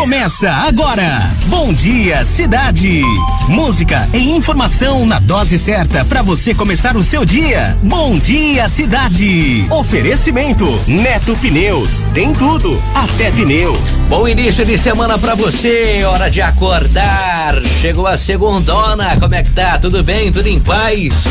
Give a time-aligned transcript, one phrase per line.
[0.00, 1.30] Começa agora.
[1.48, 3.02] Bom dia, cidade.
[3.46, 7.76] Música e informação na dose certa para você começar o seu dia.
[7.82, 9.66] Bom dia, cidade.
[9.68, 12.06] Oferecimento Neto Pneus.
[12.14, 13.78] Tem tudo, até pneu.
[14.08, 16.02] Bom início de semana para você.
[16.06, 17.60] Hora de acordar.
[17.78, 19.20] Chegou a segundona.
[19.20, 19.78] Como é que tá?
[19.78, 20.32] Tudo bem?
[20.32, 21.26] Tudo em paz?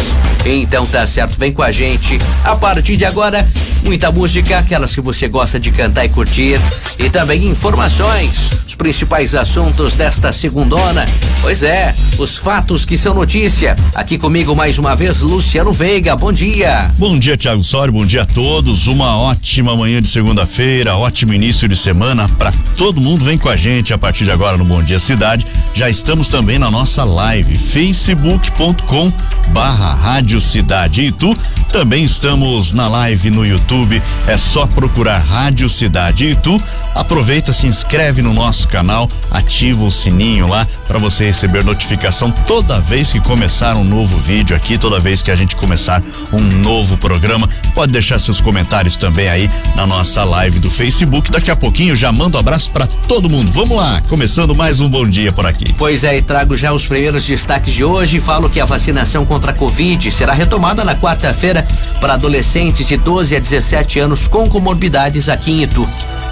[0.46, 1.40] Então tá certo.
[1.40, 2.20] Vem com a gente.
[2.44, 3.50] A partir de agora,
[3.84, 6.60] muita música, aquelas que você gosta de cantar e curtir
[6.98, 11.04] e também informações, os principais assuntos desta segundona.
[11.41, 13.76] Pois é, os fatos que são notícia.
[13.96, 16.16] Aqui comigo mais uma vez, Luciano Veiga.
[16.16, 16.91] Bom dia.
[16.96, 17.91] Bom dia, Tiago Sório.
[17.91, 18.86] Bom dia a todos.
[18.86, 23.26] Uma ótima manhã de segunda-feira, ótimo início de semana para todo mundo.
[23.26, 25.48] Vem com a gente a partir de agora no Bom Dia Cidade.
[25.74, 29.12] Já estamos também na nossa live, facebook.com
[29.49, 31.36] barra Rádio Cidade Itu.
[31.72, 34.02] Também estamos na live no YouTube.
[34.27, 36.62] É só procurar Rádio Cidade Itu.
[36.96, 42.79] Aproveita, se inscreve no nosso canal, ativa o sininho lá para você receber notificação toda
[42.79, 46.02] vez que começar um novo vídeo aqui, toda vez que a gente começar
[46.34, 47.48] um novo programa.
[47.74, 51.32] Pode deixar seus comentários também aí na nossa live do Facebook.
[51.32, 53.52] Daqui a pouquinho já mando um abraço para todo mundo.
[53.52, 55.74] Vamos lá, começando mais um bom dia por aqui.
[55.77, 58.20] Pois é, e trago já os primeiros destaques de hoje.
[58.20, 61.65] Falo que a vacinação contra a Covid será retomada na quarta-feira
[62.02, 65.88] para adolescentes de 12 a 17 anos com comorbidades aqui em Itu.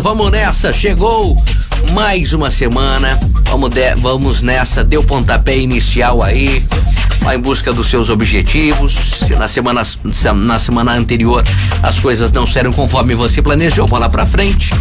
[0.02, 1.42] Vamos nessa, chegou
[1.94, 3.18] mais uma semana.
[3.50, 6.62] Vamos de, vamos nessa, deu pontapé inicial aí.
[7.22, 8.91] Vai em busca dos seus objetivos.
[9.26, 9.81] Se na semana
[10.36, 11.41] na semana anterior
[11.81, 14.74] as coisas não saíram conforme você planejou, bola para frente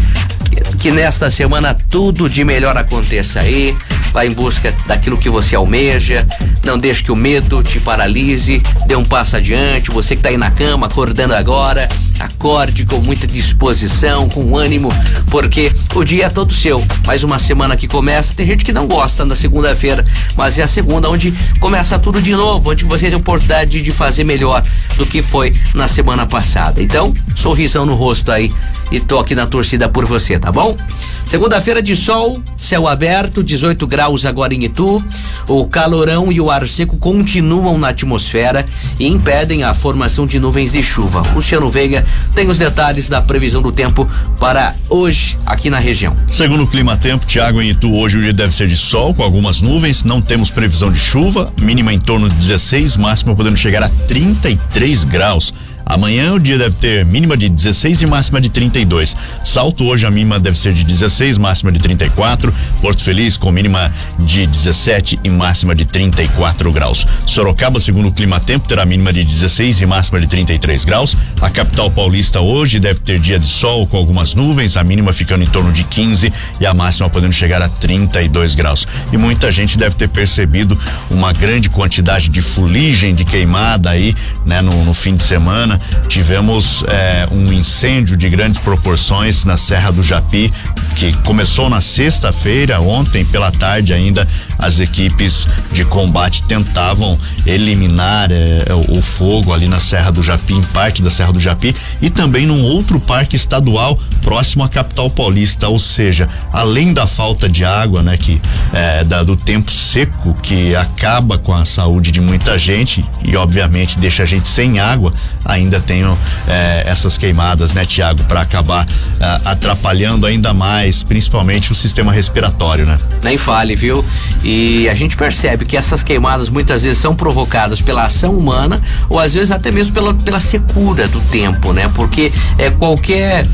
[0.78, 3.76] que nesta semana tudo de melhor aconteça aí.
[4.12, 6.26] Vá em busca daquilo que você almeja.
[6.64, 8.62] Não deixe que o medo te paralise.
[8.86, 9.90] Dê um passo adiante.
[9.90, 11.88] Você que está aí na cama, acordando agora,
[12.18, 14.90] acorde com muita disposição, com ânimo,
[15.30, 16.84] porque o dia é todo seu.
[17.06, 18.34] Mais uma semana que começa.
[18.34, 20.04] Tem gente que não gosta na segunda-feira,
[20.36, 23.92] mas é a segunda onde começa tudo de novo, onde você tem a oportunidade de
[23.92, 24.64] fazer melhor
[24.96, 26.82] do que foi na semana passada.
[26.82, 28.52] Então, sorrisão no rosto aí
[28.90, 30.76] e tô aqui na torcida por você, tá bom?
[31.24, 35.02] Segunda-feira de sol, céu aberto, 18 graus agora em Itu.
[35.46, 38.64] O calorão e o ar seco continuam na atmosfera
[38.98, 41.22] e impedem a formação de nuvens de chuva.
[41.34, 44.08] Luciano Veiga tem os detalhes da previsão do tempo
[44.38, 46.16] para hoje aqui na região.
[46.28, 49.22] Segundo o Clima Tempo, Tiago, em Itu, hoje o dia deve ser de sol com
[49.22, 53.82] algumas nuvens, não temos previsão de chuva, mínima em torno de 16, máxima podendo chegar
[53.82, 55.52] a 33 graus.
[55.88, 59.16] Amanhã o dia deve ter mínima de 16 e máxima de 32.
[59.42, 62.54] Salto hoje a mínima deve ser de 16, máxima de 34.
[62.82, 67.06] Porto Feliz com mínima de 17 e máxima de 34 graus.
[67.24, 71.16] Sorocaba, segundo o clima tempo, terá mínima de 16 e máxima de 33 graus.
[71.40, 75.42] A capital paulista hoje deve ter dia de sol com algumas nuvens, a mínima ficando
[75.42, 76.30] em torno de 15
[76.60, 78.86] e a máxima podendo chegar a 32 graus.
[79.10, 80.78] E muita gente deve ter percebido
[81.10, 84.14] uma grande quantidade de fuligem, de queimada aí,
[84.44, 85.77] né, no, no fim de semana.
[86.08, 90.50] Tivemos eh, um incêndio de grandes proporções na Serra do Japi,
[90.96, 94.26] que começou na sexta-feira, ontem pela tarde ainda,
[94.58, 100.62] as equipes de combate tentavam eliminar eh, o fogo ali na Serra do Japi, em
[100.62, 105.68] parte da Serra do Japi, e também num outro parque estadual próximo à capital paulista,
[105.68, 108.40] ou seja, além da falta de água, né, que
[108.72, 113.98] eh, da, do tempo seco que acaba com a saúde de muita gente e obviamente
[113.98, 115.12] deixa a gente sem água,
[115.44, 116.02] ainda tem
[116.46, 118.86] eh, essas queimadas, né, Tiago, para acabar
[119.20, 122.98] ah, atrapalhando ainda mais, principalmente o sistema respiratório, né?
[123.22, 124.04] Nem fale, viu?
[124.42, 129.18] E a gente percebe que essas queimadas muitas vezes são provocadas pela ação humana ou
[129.18, 131.90] às vezes até mesmo pela, pela secura do tempo, né?
[131.94, 133.46] Porque é qualquer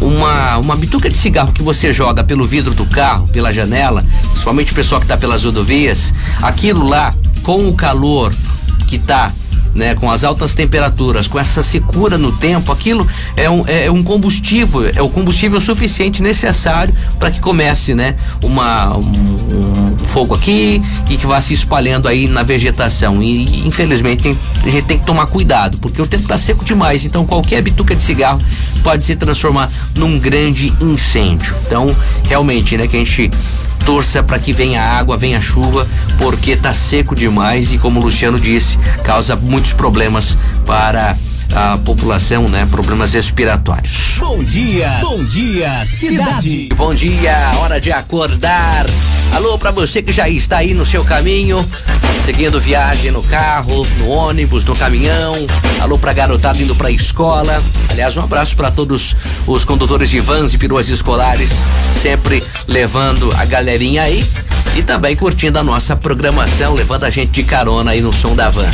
[0.00, 4.04] uma, uma bituca de cigarro que você joga pelo vidro do carro, pela janela,
[4.42, 8.32] somente o pessoal que está pelas rodovias, aquilo lá, com o calor
[8.86, 9.32] que está
[9.74, 13.06] né, com as altas temperaturas, com essa secura no tempo, aquilo
[13.36, 18.96] é um, é um combustível, é o combustível suficiente necessário para que comece, né, uma
[18.96, 23.22] um, um, fogo aqui e que vá se espalhando aí na vegetação.
[23.22, 27.04] E infelizmente tem, a gente tem que tomar cuidado, porque o tempo está seco demais,
[27.04, 28.40] então qualquer bituca de cigarro
[28.82, 31.54] pode se transformar num grande incêndio.
[31.66, 31.94] Então,
[32.24, 33.30] realmente, né, que a gente
[33.84, 35.86] torça para que venha água, venha chuva,
[36.18, 41.16] porque tá seco demais e como o Luciano disse, causa muitos problemas para
[41.54, 42.66] a população, né?
[42.70, 44.18] Problemas respiratórios.
[44.18, 46.68] Bom dia, bom dia, cidade.
[46.76, 48.86] Bom dia, hora de acordar.
[49.32, 51.68] Alô para você que já está aí no seu caminho,
[52.24, 55.34] seguindo viagem no carro, no ônibus, no caminhão.
[55.80, 57.62] Alô pra garotada indo pra escola.
[57.90, 59.16] Aliás, um abraço para todos
[59.46, 61.64] os condutores de vans e peruas escolares,
[62.00, 64.24] sempre levando a galerinha aí
[64.76, 68.50] e também curtindo a nossa programação, levando a gente de carona aí no som da
[68.50, 68.70] van.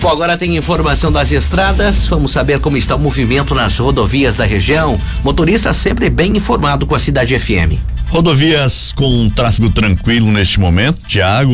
[0.00, 2.06] Bom, agora tem informação das estradas.
[2.08, 5.00] Vamos saber como está o movimento nas rodovias da região.
[5.22, 7.80] Motorista sempre bem informado com a Cidade FM.
[8.08, 11.52] Rodovias com tráfego tranquilo neste momento, Tiago,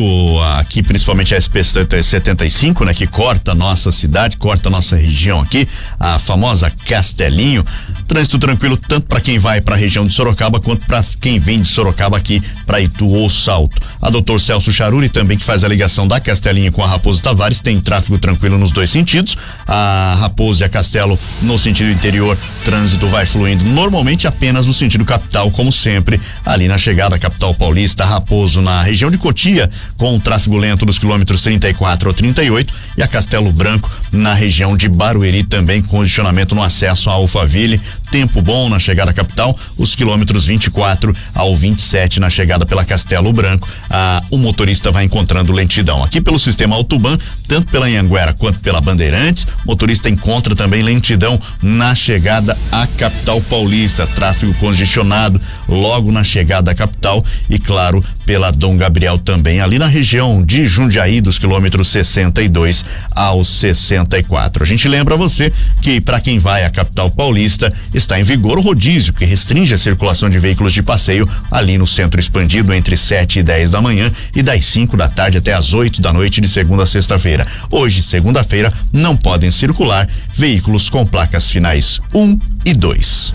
[0.59, 5.39] aqui principalmente a SP 75, né, que corta a nossa cidade, corta a nossa região
[5.39, 5.67] aqui,
[5.99, 7.65] a famosa Castelinho.
[8.11, 11.61] Trânsito tranquilo tanto para quem vai para a região de Sorocaba quanto para quem vem
[11.61, 13.79] de Sorocaba aqui para Itu ou Salto.
[14.01, 17.61] A doutor Celso Charuri também que faz a ligação da Castelinho com a Raposo Tavares
[17.61, 19.37] tem tráfego tranquilo nos dois sentidos.
[19.65, 25.05] A Raposo e a Castelo no sentido interior, trânsito vai fluindo normalmente apenas no sentido
[25.05, 30.19] capital, como sempre ali na chegada à capital paulista, Raposo, na região de Cotia, com
[30.19, 35.45] tráfego lento dos quilômetros 34 ou 38, e a Castelo Branco, na região de Barueri,
[35.45, 37.79] também condicionamento no acesso a Alphaville.
[38.11, 43.31] Tempo bom na chegada à capital, os quilômetros 24 ao 27 na chegada pela Castelo
[43.31, 43.69] Branco.
[43.89, 46.03] Ah, o motorista vai encontrando lentidão.
[46.03, 47.17] Aqui pelo sistema Autoban,
[47.47, 54.05] tanto pela Anhanguera quanto pela Bandeirantes, motorista encontra também lentidão na chegada à capital paulista.
[54.05, 59.87] Tráfego congestionado logo na chegada à capital e, claro, pela Dom Gabriel também, ali na
[59.87, 64.63] região de Jundiaí, dos quilômetros 62 ao 64.
[64.63, 68.61] A gente lembra você que, para quem vai à capital paulista, está em vigor o
[68.61, 73.39] rodízio, que restringe a circulação de veículos de passeio ali no centro expandido entre 7
[73.39, 76.47] e 10 da manhã e das 5 da tarde até as 8 da noite de
[76.47, 77.47] segunda a sexta-feira.
[77.69, 83.33] Hoje, segunda-feira, não podem circular veículos com placas finais 1 um e 2.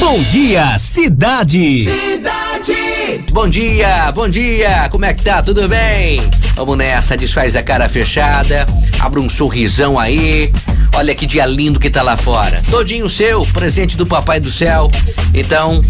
[0.00, 1.84] Bom dia, cidade.
[1.84, 3.24] Cidade.
[3.32, 4.88] Bom dia, bom dia.
[4.90, 5.42] Como é que tá?
[5.42, 6.20] Tudo bem?
[6.56, 8.66] Vamos nessa, desfaz a cara fechada,
[8.98, 10.50] abre um sorrisão aí.
[10.92, 12.60] Olha que dia lindo que tá lá fora.
[12.70, 14.90] Todinho seu, presente do Papai do Céu.
[15.32, 15.82] Então,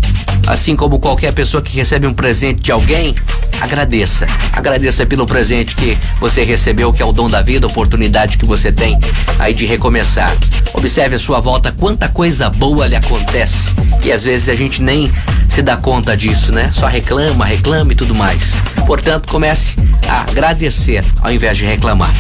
[0.47, 3.15] assim como qualquer pessoa que recebe um presente de alguém,
[3.61, 4.27] agradeça.
[4.53, 8.71] Agradeça pelo presente que você recebeu, que é o dom da vida, oportunidade que você
[8.71, 8.99] tem
[9.39, 10.35] aí de recomeçar.
[10.75, 13.75] Observe a sua volta quanta coisa boa lhe acontece.
[14.03, 15.11] E às vezes a gente nem
[15.49, 16.71] se dá conta disso, né?
[16.73, 18.55] Só reclama, reclama e tudo mais.
[18.87, 19.77] Portanto, comece
[20.09, 22.13] a agradecer ao invés de reclamar.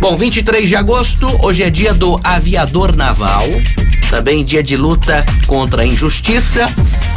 [0.00, 3.46] Bom, 23 de agosto, hoje é dia do aviador naval.
[4.10, 6.68] Também dia de luta contra a injustiça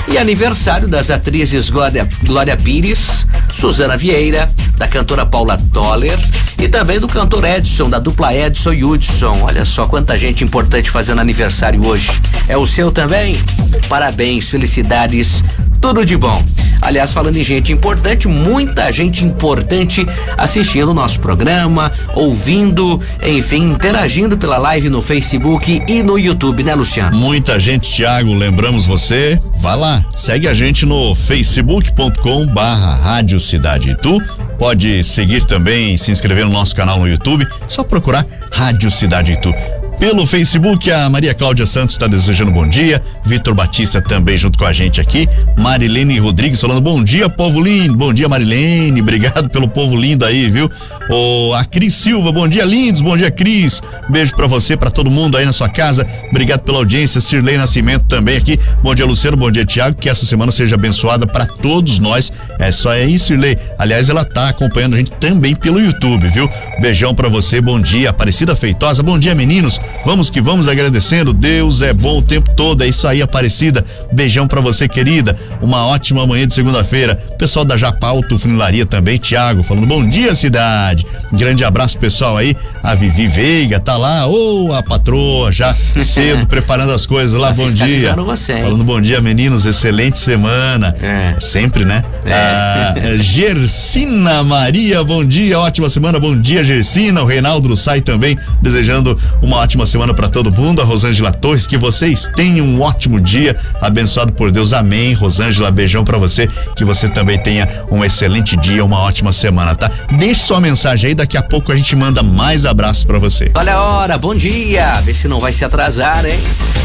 [0.07, 6.17] e aniversário das atrizes Glória, Glória Pires, Suzana Vieira, da cantora Paula Toller
[6.59, 9.41] e também do cantor Edson, da dupla Edson e Hudson.
[9.41, 12.11] Olha só quanta gente importante fazendo aniversário hoje.
[12.47, 13.41] É o seu também?
[13.89, 15.43] Parabéns, felicidades,
[15.83, 16.41] tudo de bom.
[16.81, 24.37] Aliás, falando em gente importante, muita gente importante assistindo o nosso programa, ouvindo, enfim, interagindo
[24.37, 27.17] pela live no Facebook e no YouTube, né, Luciano?
[27.17, 33.89] Muita gente, Thiago, lembramos você, vá lá, segue a gente no facebook.com barra Rádio Cidade
[33.89, 34.21] Itu.
[34.57, 39.53] Pode seguir também, se inscrever no nosso canal no YouTube, só procurar Rádio Cidade Itu.
[39.99, 43.01] Pelo Facebook, a Maria Cláudia Santos está desejando bom dia.
[43.25, 45.29] Vitor Batista também junto com a gente aqui.
[45.57, 47.95] Marilene Rodrigues falando bom dia, povo lindo.
[47.95, 49.01] Bom dia, Marilene.
[49.01, 50.69] Obrigado pelo povo lindo aí, viu?
[51.09, 53.01] O, a Cris Silva, bom dia, lindos.
[53.01, 53.81] Bom dia, Cris.
[54.09, 56.05] Beijo para você, para todo mundo aí na sua casa.
[56.29, 57.21] Obrigado pela audiência.
[57.21, 58.59] Sirlei Nascimento também aqui.
[58.81, 59.37] Bom dia, Luciano.
[59.37, 59.97] Bom dia, Tiago.
[59.97, 62.31] Que essa semana seja abençoada para todos nós.
[62.59, 63.57] É só aí, Sirlei.
[63.77, 66.49] Aliás, ela tá acompanhando a gente também pelo YouTube, viu?
[66.79, 67.59] Beijão para você.
[67.59, 69.03] Bom dia, Aparecida Feitosa.
[69.03, 69.79] Bom dia, meninos.
[70.05, 71.33] Vamos que vamos agradecendo.
[71.33, 72.83] Deus é bom o tempo todo.
[72.83, 73.83] É isso aí, Aparecida.
[74.11, 75.37] Beijão para você, querida.
[75.61, 77.15] Uma ótima manhã de segunda-feira.
[77.37, 81.05] Pessoal da Japauto Funilaria também, Tiago, falando bom dia, cidade.
[81.31, 82.55] Grande abraço, pessoal aí.
[82.81, 84.27] A Vivi Veiga tá lá.
[84.27, 87.49] Ô, oh, a patroa, já cedo preparando as coisas lá.
[87.49, 88.13] Tá bom dia.
[88.15, 89.65] Você, falando bom dia, meninos.
[89.65, 90.95] Excelente semana.
[91.01, 91.35] É.
[91.39, 92.03] Sempre, né?
[92.25, 92.42] É.
[92.43, 95.57] Ah, Gersina Maria, bom dia.
[95.57, 96.19] Ótima semana.
[96.19, 97.23] Bom dia, Gersina.
[97.23, 100.81] O Reinaldo Sai também desejando uma ótima semana para todo mundo.
[100.81, 104.73] A Rosângela Torres, que vocês tenham um ótimo dia, abençoado por Deus.
[104.73, 105.13] Amém.
[105.13, 109.89] Rosângela, beijão para você, que você também tenha um excelente dia, uma ótima semana, tá?
[110.17, 113.51] Deixe sua mensagem aí, daqui a pouco a gente manda mais abraços para você.
[113.55, 114.99] Olha a hora, bom dia.
[115.01, 116.39] Vê se não vai se atrasar, hein?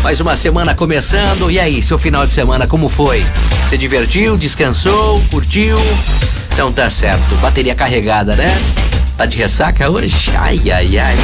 [0.04, 1.50] Mais uma semana começando.
[1.50, 3.24] E aí, seu final de semana como foi?
[3.66, 5.47] Você divertiu, descansou, curtiu?
[6.52, 7.34] Então tá certo.
[7.36, 8.50] Bateria carregada, né?
[9.18, 10.30] Tá de ressaca hoje?
[10.36, 11.16] Ai, ai, ai.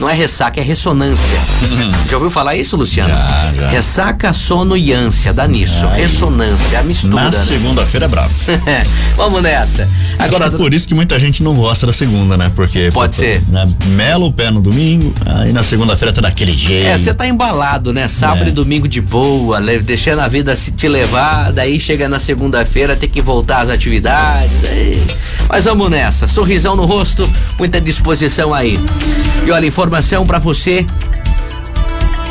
[0.00, 1.38] Não é ressaca, é ressonância.
[1.70, 1.92] Uhum.
[2.08, 3.10] Já ouviu falar isso, Luciano?
[3.10, 3.70] Já, já.
[3.70, 5.86] Ressaca, sono e ânsia, dá nisso.
[5.86, 6.00] Ai.
[6.00, 7.14] Ressonância, a mistura.
[7.14, 7.44] Na né?
[7.44, 8.34] segunda-feira é bravo.
[9.16, 9.88] Vamos nessa.
[10.18, 10.46] Agora.
[10.46, 12.50] É por isso que muita gente não gosta da segunda, né?
[12.56, 12.90] Porque.
[12.92, 13.40] Pode pô, ser.
[13.48, 16.88] Né, mela o pé no domingo, aí na segunda-feira tá daquele jeito.
[16.88, 18.08] É, você tá embalado, né?
[18.08, 18.48] Sábado é.
[18.48, 23.08] e domingo de boa, deixando a vida se te levar, daí chega na segunda-feira, tem
[23.08, 24.58] que voltar às atividades.
[25.48, 26.26] Mas vamos nessa.
[26.26, 27.27] Sorrisão no rosto
[27.58, 28.78] muita disposição aí.
[29.46, 30.86] E olha, informação para você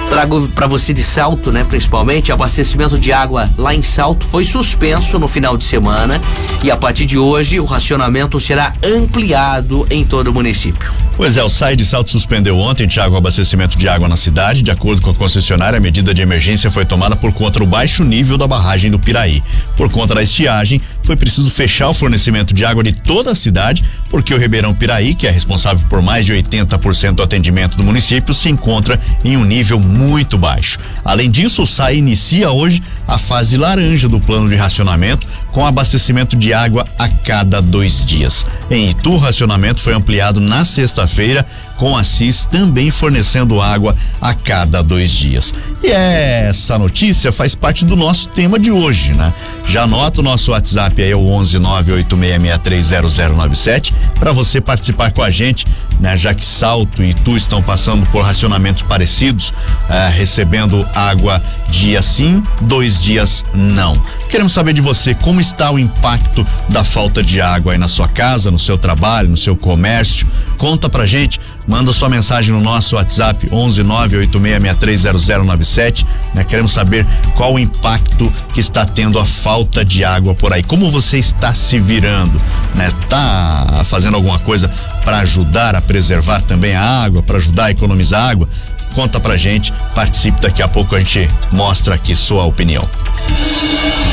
[0.10, 5.20] Trago para você de Salto, né, principalmente, abastecimento de água lá em Salto foi suspenso
[5.20, 6.20] no final de semana
[6.64, 10.94] e a partir de hoje o racionamento será ampliado em todo o município.
[11.18, 14.62] Pois é, o SAI de Salto suspendeu ontem, Tiago, o abastecimento de água na cidade.
[14.62, 18.04] De acordo com a concessionária, a medida de emergência foi tomada por conta do baixo
[18.04, 19.44] nível da barragem do Piraí.
[19.76, 23.82] Por conta da estiagem, foi preciso fechar o fornecimento de água de toda a cidade,
[24.10, 28.34] porque o Ribeirão Piraí, que é responsável por mais de 80% do atendimento do município,
[28.34, 30.78] se encontra em um nível muito baixo.
[31.06, 36.36] Além disso, o SAI inicia hoje a fase laranja do plano de racionamento, com abastecimento
[36.36, 38.46] de água a cada dois dias.
[38.70, 44.34] Em Itu, o racionamento foi ampliado na sexta-feira com a CIS também fornecendo água a
[44.34, 45.54] cada dois dias.
[45.82, 49.34] E essa notícia faz parte do nosso tema de hoje, né?
[49.70, 55.68] Já anota o nosso WhatsApp aí, o 11986630097, para você participar com a gente,
[56.00, 56.16] né?
[56.16, 59.54] Já que Salto e Tu estão passando por racionamentos parecidos,
[59.90, 64.02] eh, recebendo água dia sim, dois dias não.
[64.30, 68.08] Queremos saber de você como está o impacto da falta de água aí na sua
[68.08, 70.28] casa, no seu trabalho, no seu comércio.
[70.58, 76.06] Conta pra gente Manda sua mensagem no nosso WhatsApp 11986630097.
[76.34, 76.46] Né?
[76.46, 80.64] Queremos saber qual o impacto que está tendo a falta de água por aí.
[80.64, 82.42] Como você está se virando,
[82.74, 82.90] né?
[83.10, 84.70] Tá fazendo alguma coisa
[85.04, 88.48] para ajudar a preservar também a água, para ajudar a economizar água?
[88.94, 92.88] Conta pra gente, participe daqui a pouco a gente mostra aqui sua opinião.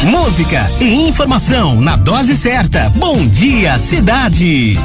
[0.04, 2.90] Música e informação na dose certa.
[2.96, 4.78] Bom dia, cidade.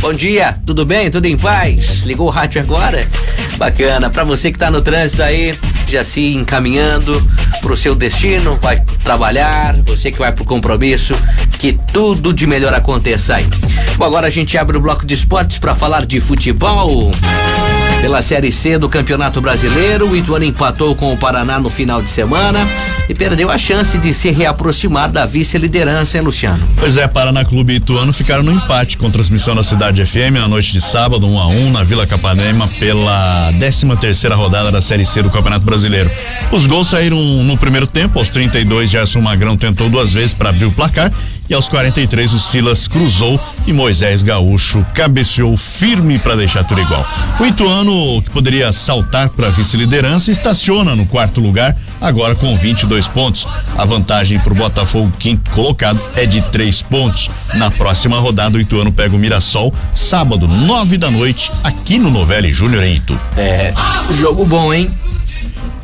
[0.00, 1.10] Bom dia, tudo bem?
[1.10, 2.02] Tudo em paz?
[2.02, 3.06] Ligou o rádio agora?
[3.56, 4.10] Bacana.
[4.10, 5.56] Para você que tá no trânsito aí,
[5.88, 7.26] já se encaminhando
[7.60, 11.14] pro seu destino, vai trabalhar, você que vai pro compromisso,
[11.58, 13.46] que tudo de melhor aconteça aí.
[13.96, 17.12] Bom, agora a gente abre o bloco de esportes para falar de futebol.
[18.04, 22.10] Pela Série C do Campeonato Brasileiro, o Ituano empatou com o Paraná no final de
[22.10, 22.60] semana
[23.08, 26.68] e perdeu a chance de se reaproximar da vice-liderança, hein, Luciano?
[26.76, 30.46] Pois é, Paraná Clube e Ituano ficaram no empate com transmissão na Cidade FM na
[30.46, 34.70] noite de sábado, 1 um a 1 um, na Vila Capanema pela 13 terceira rodada
[34.70, 36.10] da Série C do Campeonato Brasileiro.
[36.52, 40.66] Os gols saíram no primeiro tempo, aos 32, Gerson Magrão tentou duas vezes para abrir
[40.66, 41.10] o placar
[41.48, 47.06] e aos 43 o Silas cruzou e Moisés Gaúcho cabeceou firme para deixar tudo igual.
[47.38, 53.46] O Ituano, que poderia saltar para vice-liderança, estaciona no quarto lugar, agora com 22 pontos.
[53.76, 57.30] A vantagem para o Botafogo, quinto colocado, é de três pontos.
[57.54, 62.52] Na próxima rodada, o Ituano pega o Mirassol, sábado, nove da noite, aqui no Novelli
[62.52, 63.18] Júnior em Itu.
[63.36, 63.72] É,
[64.10, 64.90] jogo bom, hein?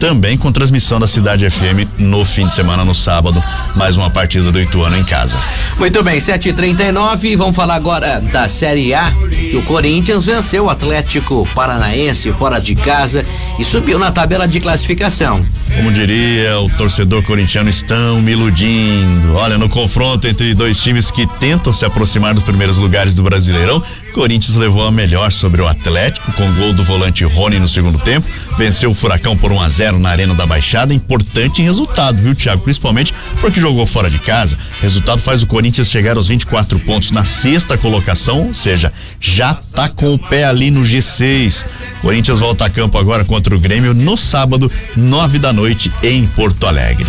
[0.01, 3.45] Também com transmissão da Cidade FM no fim de semana, no sábado,
[3.77, 5.39] mais uma partida do Ituano em casa.
[5.79, 9.13] Muito bem, 7h39, vamos falar agora da Série A.
[9.55, 13.25] o Corinthians venceu o Atlético Paranaense fora de casa
[13.59, 15.45] e subiu na tabela de classificação.
[15.77, 19.35] Como diria o torcedor corintiano, estão me iludindo.
[19.35, 23.83] Olha, no confronto entre dois times que tentam se aproximar dos primeiros lugares do Brasileirão,
[24.13, 28.29] Corinthians levou a melhor sobre o Atlético com gol do volante Rony no segundo tempo,
[28.59, 32.63] venceu o Furacão por 1 a 0 na Arena da Baixada, importante resultado, viu, Thiago?
[32.63, 34.59] Principalmente porque jogou fora de casa.
[34.81, 39.89] Resultado faz o Corinthians chegar aos 24 pontos na sexta colocação, ou seja, já tá
[39.89, 41.65] com o pé ali no G6.
[42.01, 46.67] Corinthians volta a campo agora contra o Grêmio no sábado, nove da noite em Porto
[46.67, 47.07] Alegre.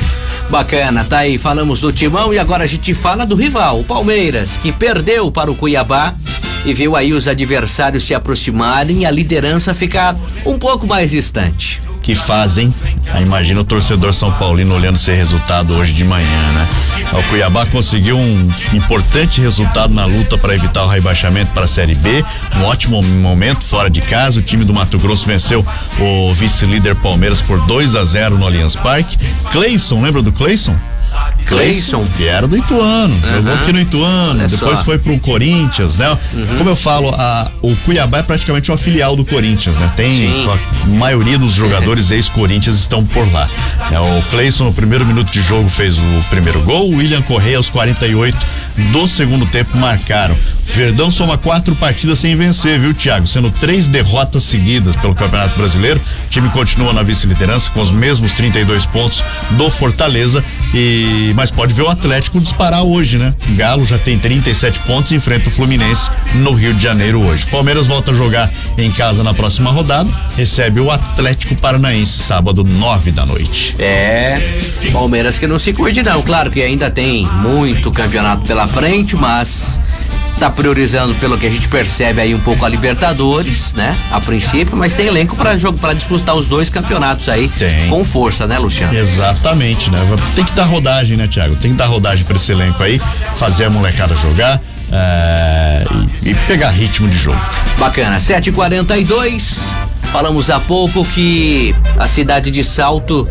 [0.49, 4.57] Bacana, tá aí, falamos do Timão e agora a gente fala do rival, o Palmeiras,
[4.57, 6.13] que perdeu para o Cuiabá
[6.65, 11.81] e viu aí os adversários se aproximarem e a liderança ficar um pouco mais distante.
[12.01, 12.73] Que fazem,
[13.21, 16.67] imagina o torcedor São Paulino olhando esse resultado hoje de manhã, né?
[17.13, 21.93] O Cuiabá conseguiu um importante resultado na luta para evitar o rebaixamento para a Série
[21.93, 22.25] B.
[22.57, 24.39] Um ótimo momento fora de casa.
[24.39, 25.65] O time do Mato Grosso venceu
[25.99, 29.17] o vice-líder Palmeiras por 2 a 0 no Allianz Parque.
[29.51, 30.75] Cleison, lembra do Cleison?
[31.45, 32.05] Cleison.
[32.17, 33.13] Que era do Ituano.
[33.13, 33.35] Uhum.
[33.35, 34.85] Jogou aqui no Ituano, Olha depois só.
[34.85, 36.17] foi pro Corinthians, né?
[36.33, 36.57] Uhum.
[36.57, 39.91] Como eu falo, a, o Cuiabá é praticamente uma filial do Corinthians, né?
[39.95, 40.47] Tem
[40.83, 43.47] a maioria dos jogadores ex-Corinthians estão por lá.
[43.91, 47.57] É, o Cleison no primeiro minuto de jogo fez o primeiro gol, o William Correia
[47.57, 48.37] aos 48
[48.91, 50.35] do segundo tempo marcaram.
[50.73, 53.27] Verdão soma quatro partidas sem vencer, viu, Thiago?
[53.27, 55.99] Sendo três derrotas seguidas pelo Campeonato Brasileiro.
[55.99, 60.43] O time continua na vice-liderança com os mesmos 32 pontos do Fortaleza.
[60.73, 61.00] E
[61.35, 63.33] mas pode ver o Atlético disparar hoje, né?
[63.51, 67.45] Galo já tem 37 pontos e enfrenta o Fluminense no Rio de Janeiro hoje.
[67.49, 70.09] Palmeiras volta a jogar em casa na próxima rodada.
[70.35, 73.75] Recebe o Atlético Paranaense sábado, nove da noite.
[73.79, 74.39] É,
[74.91, 76.21] Palmeiras que não se cuide não.
[76.21, 79.79] Claro que ainda tem muito campeonato pela frente, mas
[80.39, 83.95] tá priorizando pelo que a gente percebe aí um pouco a Libertadores, né?
[84.11, 87.87] A princípio, mas tem elenco para jogo para disputar os dois campeonatos aí tem.
[87.89, 88.93] com força, né, Luciano?
[88.93, 89.97] Exatamente, né?
[90.35, 91.55] Tem que dar rodagem, né, Thiago?
[91.55, 92.99] Tem que dar rodagem para esse elenco aí,
[93.37, 94.61] fazer a molecada jogar.
[94.93, 95.85] É,
[96.21, 97.39] e, e pegar ritmo de jogo.
[97.79, 99.59] Bacana, 7h42.
[100.11, 103.25] Falamos há pouco que a cidade de Salto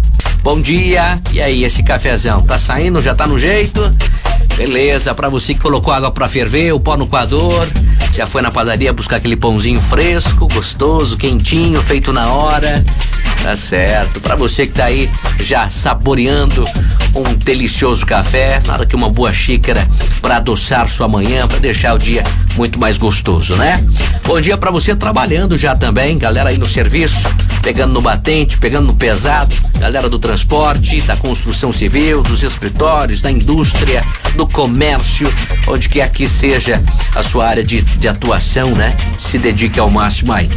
[0.42, 1.20] Bom dia.
[1.32, 3.02] E aí, esse cafezão tá saindo?
[3.02, 3.80] Já tá no jeito?
[4.56, 7.64] Beleza, para você que colocou água para ferver, o pó no coador,
[8.12, 12.84] já foi na padaria buscar aquele pãozinho fresco, gostoso, quentinho, feito na hora.
[13.42, 14.20] Tá certo.
[14.20, 15.08] Para você que tá aí
[15.40, 16.66] já saboreando
[17.14, 19.86] um delicioso café, nada que uma boa xícara
[20.20, 22.22] para adoçar sua manhã, para deixar o dia
[22.56, 23.82] muito mais gostoso, né?
[24.24, 27.28] Bom dia para você trabalhando já também, galera aí no serviço,
[27.62, 33.30] pegando no batente, pegando no pesado, galera do transporte, da construção civil, dos escritórios, da
[33.30, 35.32] indústria, do comércio,
[35.66, 36.82] onde quer que seja
[37.14, 38.94] a sua área de, de atuação, né?
[39.18, 40.48] Se dedique ao máximo aí.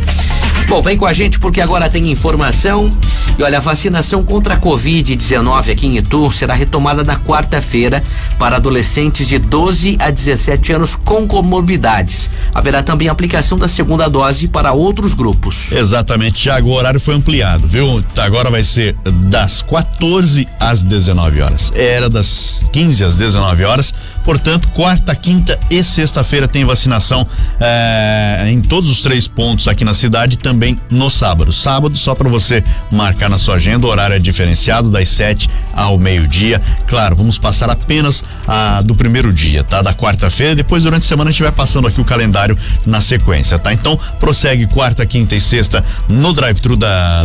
[0.68, 2.90] Bom, vem com a gente porque agora tem informação.
[3.38, 8.02] E olha, a vacinação contra a Covid-19 aqui em Itu será retomada na quarta-feira
[8.40, 12.32] para adolescentes de 12 a 17 anos com comorbidades.
[12.52, 15.72] Haverá também aplicação da segunda dose para outros grupos.
[15.72, 16.70] Exatamente, Tiago.
[16.70, 18.04] O horário foi ampliado, viu?
[18.18, 18.96] Agora vai ser
[19.30, 21.72] das 14 às 19 horas.
[21.76, 23.94] Era das 15 às 19 horas.
[24.24, 27.26] Portanto, quarta, quinta e sexta-feira tem vacinação
[27.60, 31.52] eh, em todos os três pontos aqui na cidade, também no sábado.
[31.52, 35.98] Sábado, só para você marcar na sua agenda, o horário é diferenciado das 7 ao
[35.98, 36.62] meio-dia.
[36.88, 39.82] Claro, vamos passar apenas a do primeiro dia, tá?
[39.82, 40.56] Da quarta-feira.
[40.56, 43.74] Depois, durante a semana, a gente vai passando aqui o calendário na sequência, tá?
[43.74, 46.78] Então, prossegue quarta, quinta e sexta no drive-thru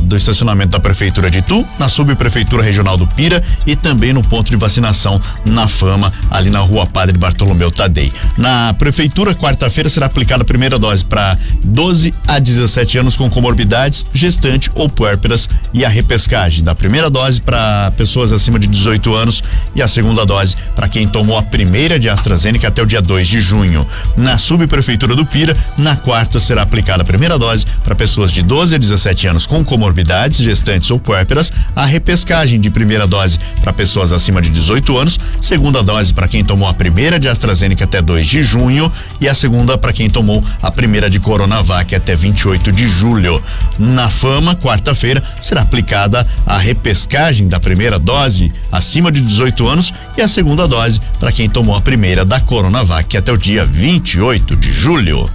[0.02, 4.50] do estacionamento da Prefeitura de Itu, na subprefeitura regional do Pira e também no ponto
[4.50, 8.12] de vacinação na Fama, ali na rua Padre Bartolomeu Tadei.
[8.36, 14.06] Na prefeitura, quarta-feira será aplicada a primeira dose para 12 a 17 anos com comorbidades,
[14.12, 19.42] gestante ou puérperas e a repescagem da primeira dose para pessoas acima de 18 anos
[19.74, 23.26] e a segunda dose para quem tomou a primeira de AstraZeneca até o dia 2
[23.26, 23.86] de junho.
[24.16, 28.74] Na subprefeitura do Pira, na quarta será aplicada a primeira dose para pessoas de 12
[28.74, 34.12] a 17 anos com comorbidades, gestantes ou puérperas, a repescagem de primeira dose para pessoas
[34.12, 38.26] acima de 18 anos, segunda dose para quem tomou a primeira de AstraZeneca até 2
[38.26, 42.86] de junho e a segunda para quem tomou a primeira de Coronavac até 28 de
[42.86, 43.42] julho.
[43.78, 50.22] Na Fama, quarta-feira, será aplicada a repescagem da primeira dose acima de 18 anos e
[50.22, 54.72] a segunda dose para quem tomou a primeira da Coronavac até o dia 28 de
[54.72, 55.28] julho.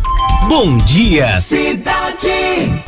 [0.47, 2.01] Bom dia, cidade.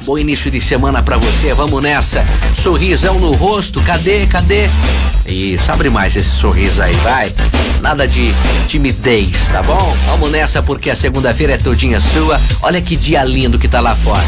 [0.05, 1.53] Bom início de semana para você.
[1.53, 2.25] Vamos nessa.
[2.61, 3.81] Sorrisão no rosto.
[3.83, 4.25] Cadê?
[4.27, 4.67] Cadê?
[5.25, 7.31] Isso, abre mais esse sorriso aí, vai.
[7.81, 8.33] Nada de
[8.67, 9.95] timidez, tá bom?
[10.07, 12.39] Vamos nessa porque a segunda-feira é todinha sua.
[12.61, 14.27] Olha que dia lindo que tá lá fora.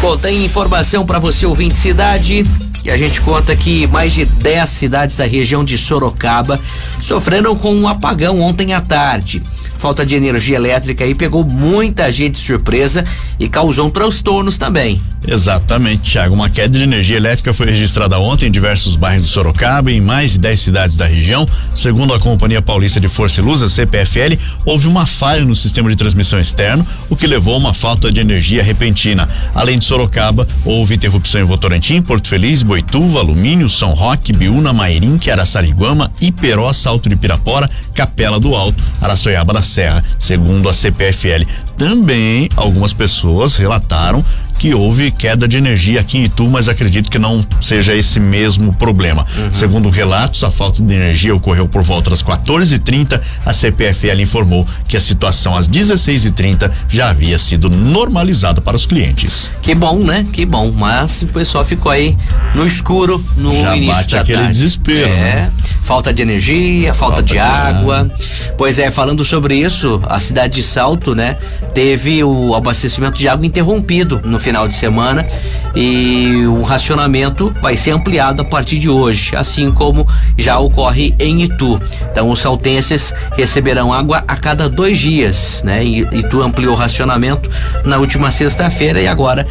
[0.00, 2.44] Bom, tem informação para você ouvinte cidade.
[2.84, 6.58] E a gente conta que mais de 10 cidades da região de Sorocaba
[7.00, 9.40] sofreram com um apagão ontem à tarde
[9.82, 13.02] falta de energia elétrica aí pegou muita gente de surpresa
[13.36, 15.02] e causou transtornos também.
[15.26, 16.34] Exatamente, Thiago.
[16.34, 20.00] Uma queda de energia elétrica foi registrada ontem em diversos bairros do Sorocaba e em
[20.00, 21.46] mais de 10 cidades da região.
[21.74, 25.90] Segundo a Companhia Paulista de Força e Luz, a CPFL, houve uma falha no sistema
[25.90, 29.28] de transmissão externo, o que levou a uma falta de energia repentina.
[29.54, 35.18] Além de Sorocaba, houve interrupção em Votorantim, Porto Feliz, Boituva, Alumínio, São Roque, Biúna, Mairim,
[35.30, 41.46] Araçariguama, Iperó, Salto de Pirapora, Capela do Alto, Araçoiaba da Serra, segundo a CPFL.
[41.76, 44.24] Também algumas pessoas relataram
[44.62, 48.72] que houve queda de energia aqui em Itu, mas acredito que não seja esse mesmo
[48.72, 49.26] problema.
[49.36, 49.52] Uhum.
[49.52, 53.20] Segundo relatos, a falta de energia ocorreu por volta das 14h30.
[53.44, 59.50] A CPFL informou que a situação às 16h30 já havia sido normalizada para os clientes.
[59.60, 60.24] Que bom, né?
[60.32, 60.70] Que bom.
[60.70, 62.16] Mas o pessoal ficou aí
[62.54, 64.52] no escuro no já início bate da aquele tarde.
[64.52, 65.12] desespero.
[65.12, 65.16] É.
[65.16, 65.52] Né?
[65.82, 67.98] Falta de energia, falta, falta de, de água.
[67.98, 68.14] água.
[68.56, 71.36] Pois é, falando sobre isso, a cidade de Salto, né,
[71.74, 75.26] teve o abastecimento de água interrompido no final de semana
[75.74, 81.42] e o racionamento vai ser ampliado a partir de hoje, assim como já ocorre em
[81.42, 81.80] Itu.
[82.10, 85.84] Então os saltenses receberão água a cada dois dias, né?
[85.84, 87.50] E Itu ampliou o racionamento
[87.84, 89.46] na última sexta-feira e agora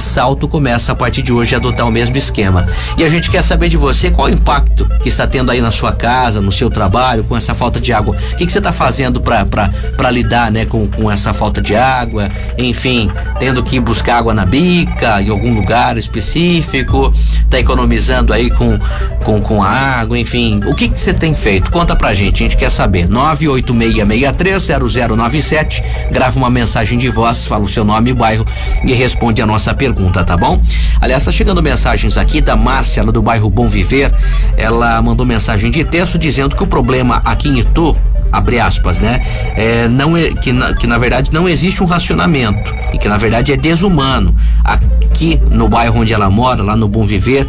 [0.00, 2.66] Salto começa a partir de hoje a adotar o mesmo esquema.
[2.96, 5.70] E a gente quer saber de você qual o impacto que está tendo aí na
[5.70, 8.16] sua casa, no seu trabalho, com essa falta de água.
[8.32, 12.28] O que, que você está fazendo para lidar, né, com, com essa falta de água?
[12.58, 17.12] Enfim, tendo que buscar água na bica, em algum lugar específico,
[17.48, 18.76] tá economizando aí com,
[19.24, 20.60] com, com a água, enfim.
[20.66, 21.70] O que, você tem feito?
[21.70, 23.06] Conta pra gente, a gente quer saber.
[23.08, 28.44] 986630097, grava uma mensagem de voz, fala o seu nome e bairro
[28.84, 30.60] e responde a nossa pergunta, tá bom?
[31.00, 34.12] Aliás, tá chegando mensagens aqui da Márcia, do bairro Bom Viver.
[34.56, 37.96] Ela mandou mensagem de texto dizendo que o problema aqui em Itu
[38.32, 39.20] abre aspas, né?
[39.54, 43.18] É, não é, que, na, que na verdade não existe um racionamento e que na
[43.18, 44.34] verdade é desumano.
[44.64, 47.46] Aqui no bairro onde ela mora, lá no Bom Viver,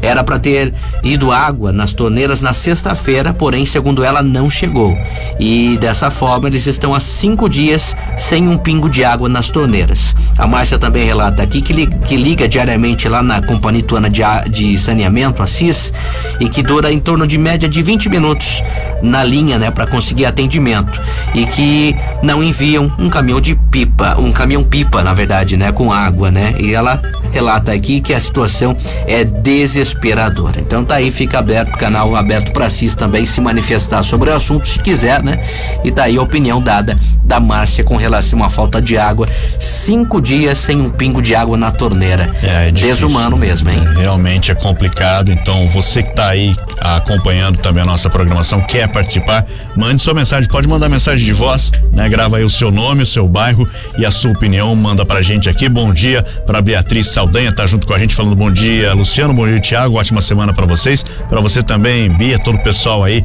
[0.00, 4.96] era para ter ido água nas torneiras na sexta-feira, porém, segundo ela, não chegou.
[5.38, 10.14] E dessa forma, eles estão há cinco dias sem um pingo de água nas torneiras.
[10.38, 14.22] A Márcia também relata aqui que, li, que liga diariamente lá na Companhia Tuana de,
[14.50, 15.92] de Saneamento, a CIS,
[16.40, 18.62] e que dura em torno de média de 20 minutos
[19.02, 21.00] na linha, né, para conseguir atendimento
[21.34, 25.92] e que não enviam um caminhão de pipa, um caminhão pipa, na verdade, né, com
[25.92, 26.54] água, né?
[26.58, 30.60] E ela relata aqui que a situação é desesperadora.
[30.60, 34.68] Então tá aí, fica aberto, canal aberto para CIS também se manifestar sobre o assunto
[34.68, 35.38] se quiser, né?
[35.82, 39.26] E tá aí a opinião dada da Márcia com relação à falta de água.
[39.58, 42.30] Cinco dias sem um pingo de água na torneira.
[42.42, 43.82] É, é Desumano mesmo, hein?
[43.96, 45.32] É, realmente é complicado.
[45.32, 50.48] Então você que tá aí acompanhando também a nossa programação, quer participar, mande sua mensagem.
[50.48, 52.08] Pode mandar mensagem de voz, né?
[52.08, 54.74] Grava aí o seu nome, o seu bairro e a sua opinião.
[54.74, 55.68] Manda pra gente aqui.
[55.68, 58.92] Bom dia para Beatriz Saldanha, tá junto com a gente falando bom dia.
[58.94, 59.96] Luciano, bom dia, Tiago.
[59.96, 61.04] Ótima semana para vocês.
[61.28, 63.24] Para você também, Bia, todo o pessoal aí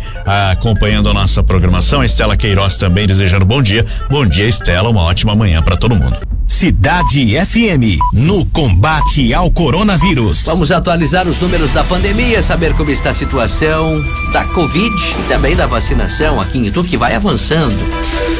[0.51, 2.01] acompanhando a nossa programação.
[2.01, 3.85] A Estela Queiroz também desejando bom dia.
[4.09, 4.89] Bom dia, Estela.
[4.89, 6.36] Uma ótima manhã para todo mundo.
[6.47, 10.43] Cidade FM, no combate ao coronavírus.
[10.45, 15.55] Vamos atualizar os números da pandemia, saber como está a situação da Covid e também
[15.55, 17.77] da vacinação aqui em Itu, que vai avançando.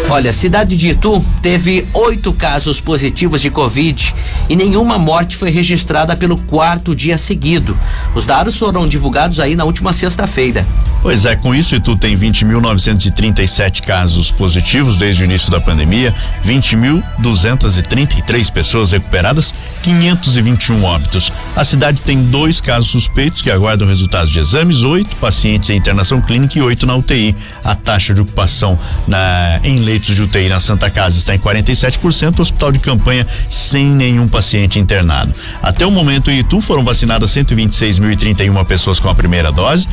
[0.10, 4.16] Olha, cidade de Itu teve oito casos positivos de Covid
[4.50, 7.78] e nenhuma morte foi registrada pelo quarto dia seguido.
[8.16, 10.66] Os dados foram divulgados aí na última sexta-feira.
[11.08, 16.14] Pois é, com isso Itu tem 20.937 casos positivos desde o início da pandemia,
[16.46, 21.32] 20.233 pessoas recuperadas, 521 óbitos.
[21.56, 26.20] A cidade tem dois casos suspeitos que aguardam resultados de exames, oito pacientes em internação
[26.20, 27.34] clínica e oito na UTI.
[27.64, 32.38] A taxa de ocupação na, em leitos de UTI na Santa Casa está em 47%,
[32.38, 35.32] o hospital de campanha sem nenhum paciente internado.
[35.64, 39.88] Até o momento, em Itu foram vacinadas 126.031 pessoas com a primeira dose,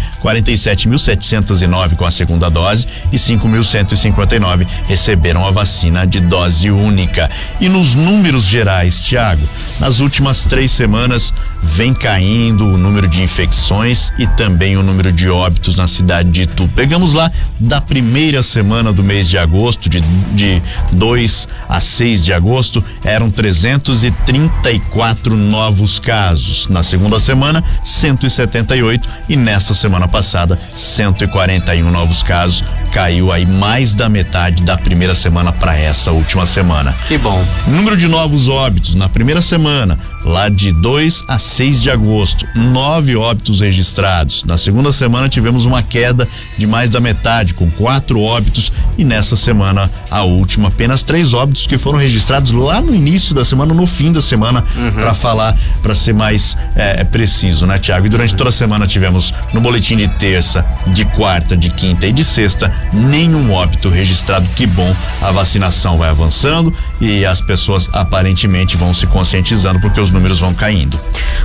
[1.04, 7.30] 47.709 com a segunda dose e 5.159 receberam a vacina de dose única.
[7.60, 9.46] E nos números gerais, Tiago,
[9.78, 15.28] nas últimas três semanas vem caindo o número de infecções e também o número de
[15.28, 16.68] óbitos na cidade de Itu.
[16.68, 20.00] Pegamos lá da primeira semana do mês de agosto, de,
[20.32, 20.62] de
[20.92, 26.68] 2 a 6 de agosto, eram 334 novos casos.
[26.68, 32.62] Na segunda semana, 178 e nessa semana passada, 141 novos casos.
[32.92, 36.94] Caiu aí mais da metade da primeira semana para essa última semana.
[37.08, 37.44] Que bom.
[37.66, 43.16] Número de novos óbitos na primeira semana, lá de 2 a 6 de agosto, nove
[43.16, 44.44] óbitos registrados.
[44.44, 46.26] Na segunda semana tivemos uma queda
[46.58, 51.66] de mais da metade, com quatro óbitos, e nessa semana, a última, apenas três óbitos
[51.66, 54.92] que foram registrados lá no início da semana, no fim da semana, uhum.
[54.92, 58.06] para falar, para ser mais é, preciso, né, Tiago?
[58.06, 58.38] E durante uhum.
[58.38, 62.72] toda a semana tivemos no boletim de terça, de quarta, de quinta e de sexta,
[62.92, 64.48] nenhum óbito registrado.
[64.56, 70.10] Que bom, a vacinação vai avançando e as pessoas aparentemente vão se conscientizando porque os
[70.14, 70.98] números vão caindo.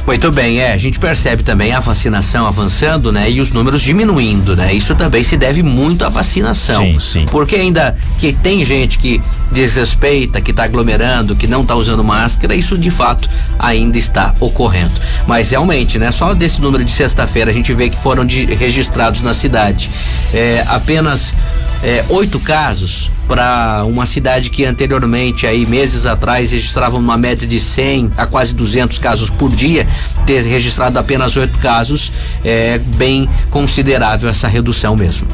[0.06, 3.30] Muito bem, é, a gente percebe também a vacinação avançando, né?
[3.30, 4.74] E os números diminuindo, né?
[4.74, 6.84] Isso também se deve muito à vacinação.
[6.84, 7.26] Sim, sim.
[7.30, 12.56] Porque ainda que tem gente que desrespeita, que está aglomerando, que não está usando máscara,
[12.56, 14.94] isso de fato ainda está ocorrendo.
[15.28, 16.12] Mas realmente, né?
[16.12, 19.90] Só desse número de sexta-feira a gente vê que foram de, registrados na cidade
[20.34, 21.36] é, apenas
[21.84, 27.60] é, oito casos para uma cidade que anteriormente, aí meses atrás, registrava uma média de
[27.60, 29.88] 100 a quase 200 casos por dia,
[30.26, 32.12] ter registrado apenas oito casos
[32.44, 35.28] é bem considerável essa redução mesmo.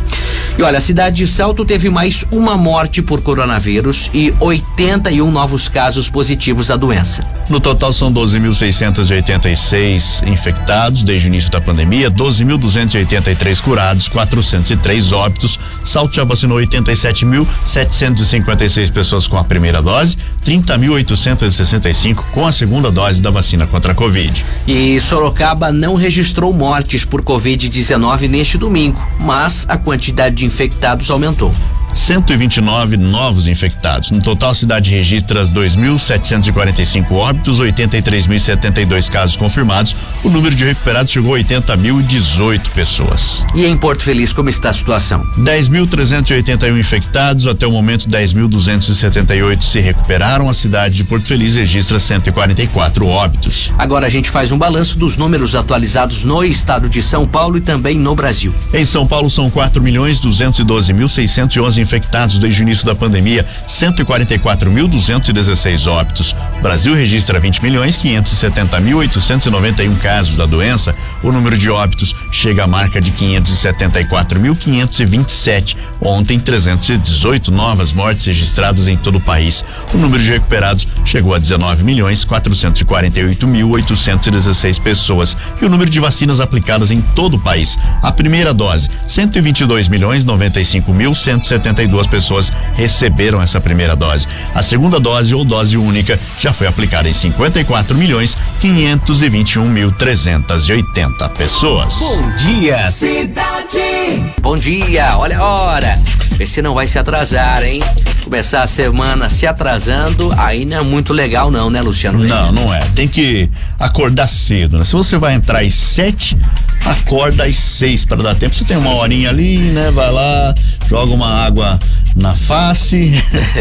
[0.58, 5.68] E olha, a cidade de Salto teve mais uma morte por coronavírus e 81 novos
[5.68, 7.28] casos positivos da doença.
[7.50, 15.60] No total são 12.686 infectados desde o início da pandemia, 12.283 curados, 403 óbitos.
[15.86, 23.32] Salto vacinou 87.700 756 pessoas com a primeira dose, 30.865 com a segunda dose da
[23.32, 24.46] vacina contra a Covid.
[24.68, 31.52] E Sorocaba não registrou mortes por Covid-19 neste domingo, mas a quantidade de infectados aumentou.
[31.96, 34.12] 129 novos infectados.
[34.12, 39.96] No total, a cidade registra 2.745 óbitos, 83.072 casos confirmados.
[40.24, 43.44] O número de recuperados chegou a 80.018 pessoas.
[43.56, 45.26] E em Porto Feliz, como está a situação?
[45.40, 50.35] 10.381 infectados, até o momento 10.278 se recuperaram.
[50.36, 53.72] A cidade de Porto Feliz registra 144 óbitos.
[53.78, 57.62] Agora a gente faz um balanço dos números atualizados no estado de São Paulo e
[57.62, 58.54] também no Brasil.
[58.74, 63.46] Em São Paulo são 4 milhões 212 mil 611 infectados desde o início da pandemia,
[63.70, 66.36] 144.216 óbitos.
[66.60, 70.94] O Brasil registra 20 milhões 570 mil 891 casos da doença.
[71.24, 75.78] O número de óbitos chega à marca de 574.527.
[76.02, 79.64] Ontem, 318 novas mortes registradas em todo o país.
[79.94, 85.38] O número de recuperados chegou a 19 milhões 448 mil 816 pessoas.
[85.62, 87.78] E o número de vacinas aplicadas em todo o país.
[88.02, 94.28] A primeira dose, 122 milhões 95 mil 170 162 pessoas receberam essa primeira dose.
[94.54, 101.30] A segunda dose ou dose única já foi aplicada em 54 milhões 521 mil 380
[101.30, 101.96] pessoas.
[101.96, 104.34] Bom dia, cidade.
[104.42, 106.02] Bom dia, olha a hora.
[106.46, 107.82] Se não vai se atrasar, hein?
[108.24, 112.24] Começar a semana se atrasando, aí não é muito legal, não, né, Luciano?
[112.24, 112.80] Não, não é.
[112.96, 113.50] Tem que
[113.80, 114.84] acordar cedo, né?
[114.84, 116.38] Se você vai entrar às sete,
[116.86, 118.56] acorda às seis para dar tempo.
[118.56, 119.92] Você tem uma horinha ali, né?
[119.92, 120.54] Vai lá,
[120.88, 121.80] joga uma água
[122.16, 123.12] na face,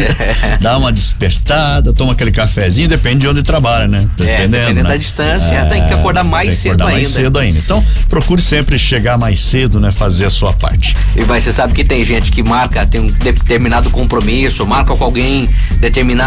[0.61, 4.07] dá uma despertada, toma aquele cafezinho, depende de onde trabalha, né?
[4.17, 4.89] Tá é, dependendo né?
[4.89, 7.19] da distância, é, tem que acordar mais que acordar cedo mais ainda.
[7.19, 7.59] cedo ainda.
[7.59, 9.91] Então, procure sempre chegar mais cedo, né?
[9.91, 10.95] Fazer a sua parte.
[11.15, 15.03] E mas você sabe que tem gente que marca, tem um determinado compromisso, marca com
[15.03, 15.49] alguém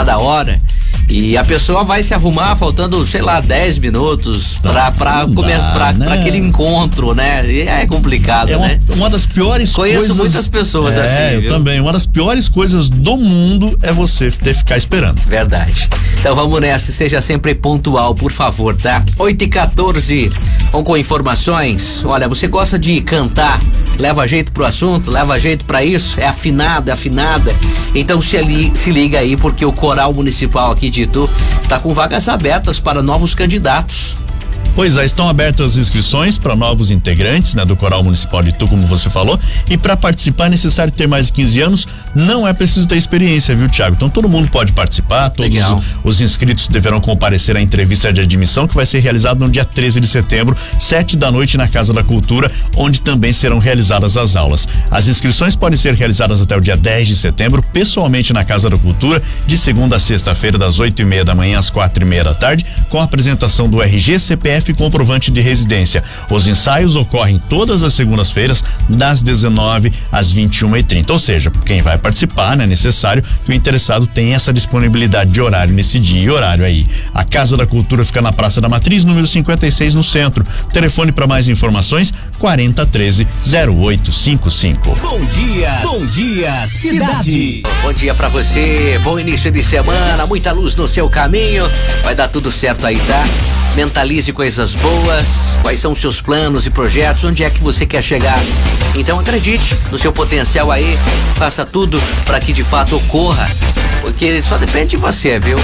[0.09, 0.59] determinada hora
[1.09, 5.93] e a pessoa vai se arrumar faltando, sei lá, 10 minutos pra, pra, começar, pra,
[5.95, 6.05] né?
[6.05, 7.51] pra aquele encontro, né?
[7.51, 8.79] E é complicado, é uma, né?
[8.91, 10.09] Uma das piores Conheço coisas.
[10.09, 11.35] Conheço muitas pessoas é, assim.
[11.35, 11.51] Eu viu?
[11.51, 11.81] também.
[11.81, 15.19] Uma das piores coisas do mundo é você ter que ficar esperando.
[15.27, 15.89] Verdade.
[16.21, 19.05] Então vamos nessa, seja sempre pontual, por favor, tá?
[19.19, 20.31] 8 e 14
[20.71, 22.05] Vamos com informações.
[22.05, 23.59] Olha, você gosta de cantar,
[23.99, 27.55] leva jeito pro assunto, leva jeito para isso, é afinada, afinada.
[27.95, 31.29] Então se, ali, se liga aí, porque o Coral Municipal aqui de Itu
[31.61, 34.17] está com vagas abertas para novos candidatos.
[34.79, 38.69] Pois é, estão abertas as inscrições para novos integrantes né, do Coral Municipal de Itu,
[38.69, 39.37] como você falou.
[39.69, 41.89] E para participar é necessário ter mais de 15 anos.
[42.15, 43.97] Não é preciso ter experiência, viu, Tiago?
[43.97, 45.31] Então todo mundo pode participar.
[45.31, 49.51] Todos os, os, inscritos deverão comparecer à entrevista de admissão, que vai ser realizada no
[49.51, 54.17] dia 13 de setembro, 7 da noite, na Casa da Cultura, onde também serão realizadas
[54.17, 54.69] as aulas.
[54.93, 58.79] As inscrições podem ser realizadas até o dia 10 de setembro, pessoalmente na Casa da
[58.79, 62.23] Cultura, de segunda a sexta-feira, das 8 e meia da manhã às quatro e meia
[62.23, 66.03] da tarde, com a apresentação do RG, CPF e comprovante de residência.
[66.31, 71.11] Os ensaios ocorrem todas as segundas-feiras, das 19 às 21h30.
[71.11, 75.41] Ou seja, quem vai participar, né, é necessário que o interessado tenha essa disponibilidade de
[75.41, 76.87] horário nesse dia e horário aí.
[77.15, 80.45] A Casa da Cultura fica na Praça da Matriz, número 56, no centro.
[80.73, 84.95] Telefone para mais informações: 4013 0855.
[85.01, 87.63] Bom dia, bom dia, cidade.
[87.83, 91.69] Bom dia para você, bom início de semana, muita luz no seu caminho.
[92.03, 93.25] Vai dar tudo certo aí, tá?
[93.79, 98.03] Mentalize coisas boas, quais são os seus planos e projetos, onde é que você quer
[98.03, 98.37] chegar.
[98.97, 100.99] Então acredite no seu potencial aí,
[101.37, 103.49] faça tudo para que de fato ocorra,
[104.01, 105.57] porque só depende de você, viu?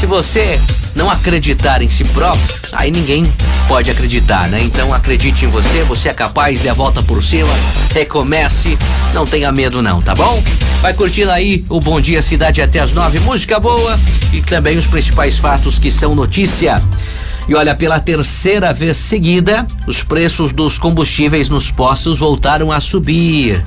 [0.00, 0.60] Se você
[0.96, 3.32] não acreditar em si próprio, aí ninguém
[3.68, 4.60] pode acreditar, né?
[4.60, 7.54] Então acredite em você, você é capaz, dê a volta por cima,
[7.94, 8.76] recomece,
[9.12, 10.42] não tenha medo não, tá bom?
[10.82, 13.96] Vai curtindo aí o Bom Dia Cidade até as nove, música boa
[14.32, 16.82] e também os principais fatos que são notícia.
[17.48, 23.62] E olha, pela terceira vez seguida, os preços dos combustíveis nos postos voltaram a subir.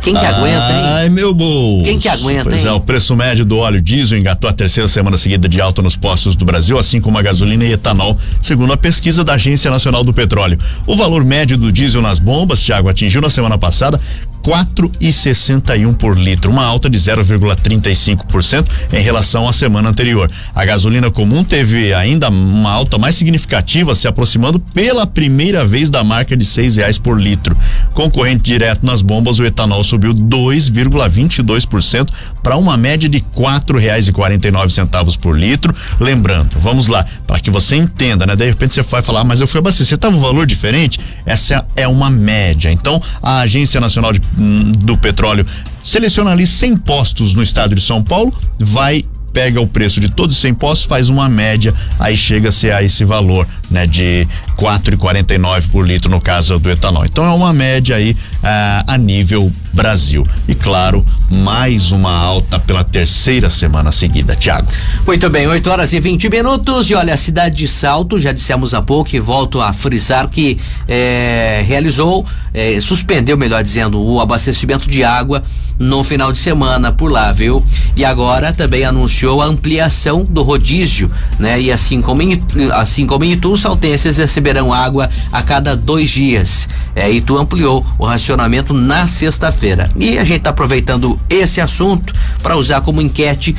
[0.00, 0.82] Quem que aguenta, hein?
[0.82, 1.84] Ai, meu bolso.
[1.84, 2.68] Quem que aguenta, pois hein?
[2.68, 5.94] é, o preço médio do óleo diesel engatou a terceira semana seguida de alta nos
[5.94, 10.02] postos do Brasil, assim como a gasolina e etanol, segundo a pesquisa da Agência Nacional
[10.02, 10.58] do Petróleo.
[10.86, 14.00] O valor médio do diesel nas bombas, Tiago, atingiu na semana passada
[14.42, 20.30] 4,61 por litro, uma alta de 0,35% em relação à semana anterior.
[20.54, 26.02] A gasolina comum teve ainda uma alta mais significativa, se aproximando pela primeira vez da
[26.02, 27.56] marca de seis reais por litro.
[27.92, 32.08] Concorrente direto nas bombas, o etanol subiu 2,22%
[32.42, 35.74] para uma média de quatro reais e quarenta e nove centavos por litro.
[35.98, 38.34] Lembrando, vamos lá, para que você entenda, né?
[38.36, 40.98] De repente você vai falar, ah, mas eu fui abastecer, estava um valor diferente?
[41.26, 42.70] Essa é uma média.
[42.70, 45.46] Então, a Agência Nacional de do petróleo
[45.82, 50.36] seleciona ali 100 postos no estado de São Paulo, vai pega o preço de todos
[50.36, 54.26] os 100 postos, faz uma média, aí chega-se a esse valor, né, de
[54.58, 57.04] 4,49 por litro no caso do etanol.
[57.06, 60.26] Então é uma média aí ah, a nível Brasil.
[60.48, 64.66] E claro, mais uma alta pela terceira semana seguida, Tiago.
[65.06, 66.90] Muito bem, 8 horas e 20 minutos.
[66.90, 70.58] E olha, a cidade de Salto, já dissemos há pouco e volto a frisar que
[70.88, 75.42] eh, realizou, eh, suspendeu, melhor dizendo, o abastecimento de água
[75.78, 77.64] no final de semana por lá, viu?
[77.96, 81.60] E agora também anunciou a ampliação do rodízio, né?
[81.60, 82.38] E assim como em,
[82.72, 86.66] assim como em Itu, os saltenses receberão água a cada dois dias.
[86.96, 89.90] É, Itu ampliou o racionamento na sexta-feira.
[89.96, 93.54] E a gente está aproveitando esse assunto para usar como enquete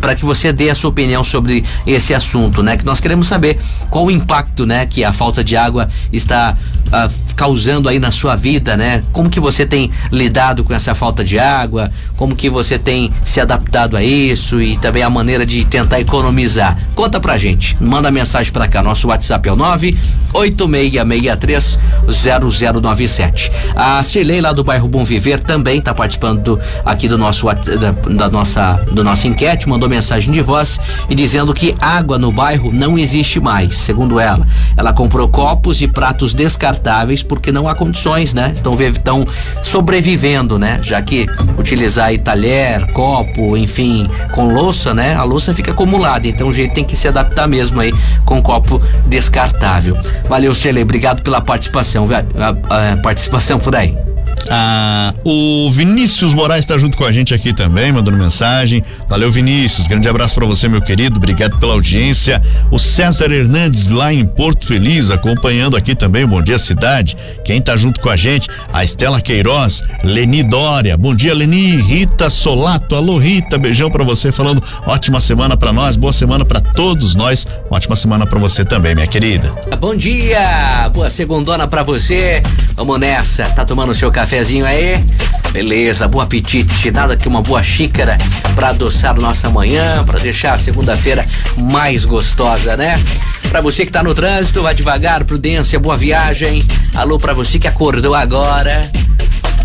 [0.00, 2.76] para que você dê a sua opinião sobre esse assunto, né?
[2.76, 3.58] Que nós queremos saber
[3.90, 6.56] qual o impacto, né, que a falta de água está
[6.88, 9.02] uh, causando aí na sua vida, né?
[9.12, 11.90] Como que você tem lidado com essa falta de água?
[12.16, 16.78] Como que você tem se adaptado a isso e também a maneira de tentar economizar?
[16.94, 17.82] Conta pra gente.
[17.82, 18.82] Manda mensagem para cá.
[18.82, 23.50] Nosso WhatsApp é o 98663 0097.
[23.74, 27.90] A Cirlei lá do bairro Bom Viver também está participando do, aqui do nosso da,
[27.90, 32.70] da nossa do nossa enquete, mandou mensagem de voz e dizendo que água no bairro
[32.70, 34.46] não existe mais, segundo ela.
[34.76, 38.52] Ela comprou copos e pratos descartáveis porque não há condições, né?
[38.54, 39.26] Estão, estão
[39.62, 40.78] sobrevivendo, né?
[40.82, 41.26] Já que
[41.58, 45.14] utilizar aí talher, copo, enfim, com louça, né?
[45.14, 47.94] A louça fica acumulada, então o jeito tem que se adaptar mesmo aí
[48.26, 49.96] com copo descartável.
[50.28, 54.11] Valeu, Shirley, obrigado pela participação, a, a, a participação por aí.
[54.50, 58.84] Ah, o Vinícius Moraes está junto com a gente aqui também, mandando mensagem.
[59.08, 59.86] Valeu, Vinícius.
[59.86, 61.16] Grande abraço para você, meu querido.
[61.16, 62.42] Obrigado pela audiência.
[62.70, 66.26] O César Hernandes lá em Porto Feliz, acompanhando aqui também.
[66.26, 67.16] Bom dia, cidade.
[67.44, 68.48] Quem está junto com a gente?
[68.72, 70.96] A Estela Queiroz, Leni Dória.
[70.96, 71.76] Bom dia, Leni.
[71.76, 72.94] Rita Solato.
[72.94, 73.58] Alô, Rita.
[73.58, 77.46] Beijão para você, falando ótima semana para nós, boa semana para todos nós.
[77.70, 79.52] Ótima semana para você também, minha querida.
[79.78, 82.42] Bom dia, boa segundona para você.
[82.76, 83.44] Vamos nessa.
[83.50, 84.21] Tá tomando seu café?
[84.22, 85.04] Cafezinho aí?
[85.50, 86.92] Beleza, bom apetite.
[86.92, 88.16] Nada que uma boa xícara
[88.54, 93.02] para adoçar nossa manhã, para deixar a segunda-feira mais gostosa, né?
[93.48, 96.64] Para você que tá no trânsito, vai devagar, prudência, boa viagem.
[96.94, 98.88] Alô para você que acordou agora.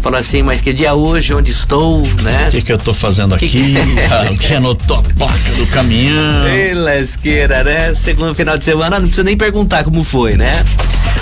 [0.07, 2.47] Falou assim, mas que dia hoje, onde estou, né?
[2.47, 3.49] O que, que eu tô fazendo aqui?
[3.49, 3.75] Que...
[4.09, 6.47] ah, o que é no topoca do caminhão?
[6.47, 7.93] Ei, lasqueira, né?
[7.93, 10.63] Segundo final de semana, não precisa nem perguntar como foi, né?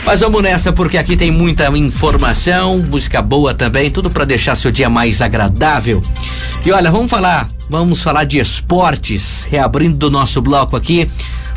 [0.06, 4.70] Mas vamos nessa porque aqui tem muita informação, música boa também, tudo para deixar seu
[4.70, 6.00] dia mais agradável.
[6.64, 11.08] E olha, vamos falar, vamos falar de esportes, reabrindo o nosso bloco aqui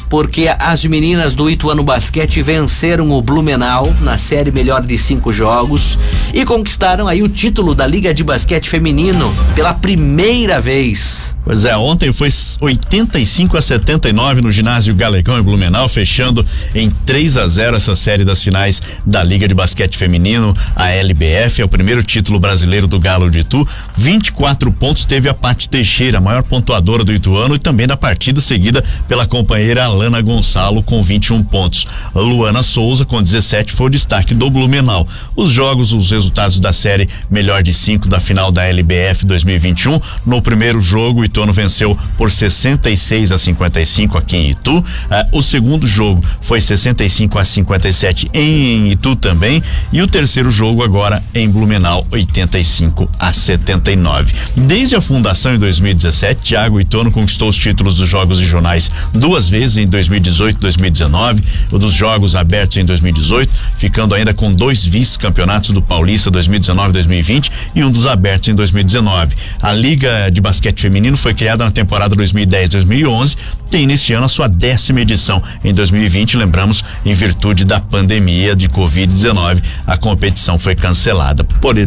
[0.09, 5.99] porque as meninas do Ituano Basquete venceram o Blumenau na série melhor de cinco jogos
[6.33, 11.37] e conquistaram aí o título da Liga de Basquete Feminino pela primeira vez.
[11.49, 12.29] Pois é, ontem foi
[12.61, 18.23] 85 a 79 no ginásio Galegão em Blumenau, fechando em 3 a 0 essa série
[18.23, 23.01] das finais da Liga de Basquete Feminino, a LBF, é o primeiro título brasileiro do
[23.01, 23.67] Galo de Itu.
[23.97, 28.43] 24 pontos teve a Paty Teixeira, a maior pontuadora do Ituano e também da partida
[28.43, 31.87] seguida pela companheira Alana Gonçalo com 21 pontos.
[32.15, 35.09] Luana Souza com 17 foi o destaque do Blumenau.
[35.35, 40.01] Os jogos, os resultados da série melhor de cinco da final da LBF 2021.
[40.25, 44.79] No primeiro jogo, Itu Ituano venceu por 66 a 55 aqui em Itu.
[44.79, 44.85] Uh,
[45.33, 49.63] o segundo jogo foi 65 a 57 em Itu também.
[49.93, 54.33] E o terceiro jogo agora em Blumenau, 85 a 79.
[54.57, 59.77] Desde a fundação em 2017, Thiago Ituano conquistou os títulos dos Jogos Regionais duas vezes
[59.79, 65.71] em 2018 e 2019, o dos Jogos Abertos em 2018, ficando ainda com dois vice-campeonatos
[65.71, 67.51] do Paulista 2019 e 2020
[67.89, 69.35] um dos abertos em 2019.
[69.63, 73.37] A Liga de Basquete Feminino foi criada na temporada 2010-2011,
[73.71, 79.63] tem iniciando a sua décima edição em 2020, lembramos, em virtude da pandemia de Covid-19,
[79.87, 81.45] a competição foi cancelada.
[81.45, 81.79] Por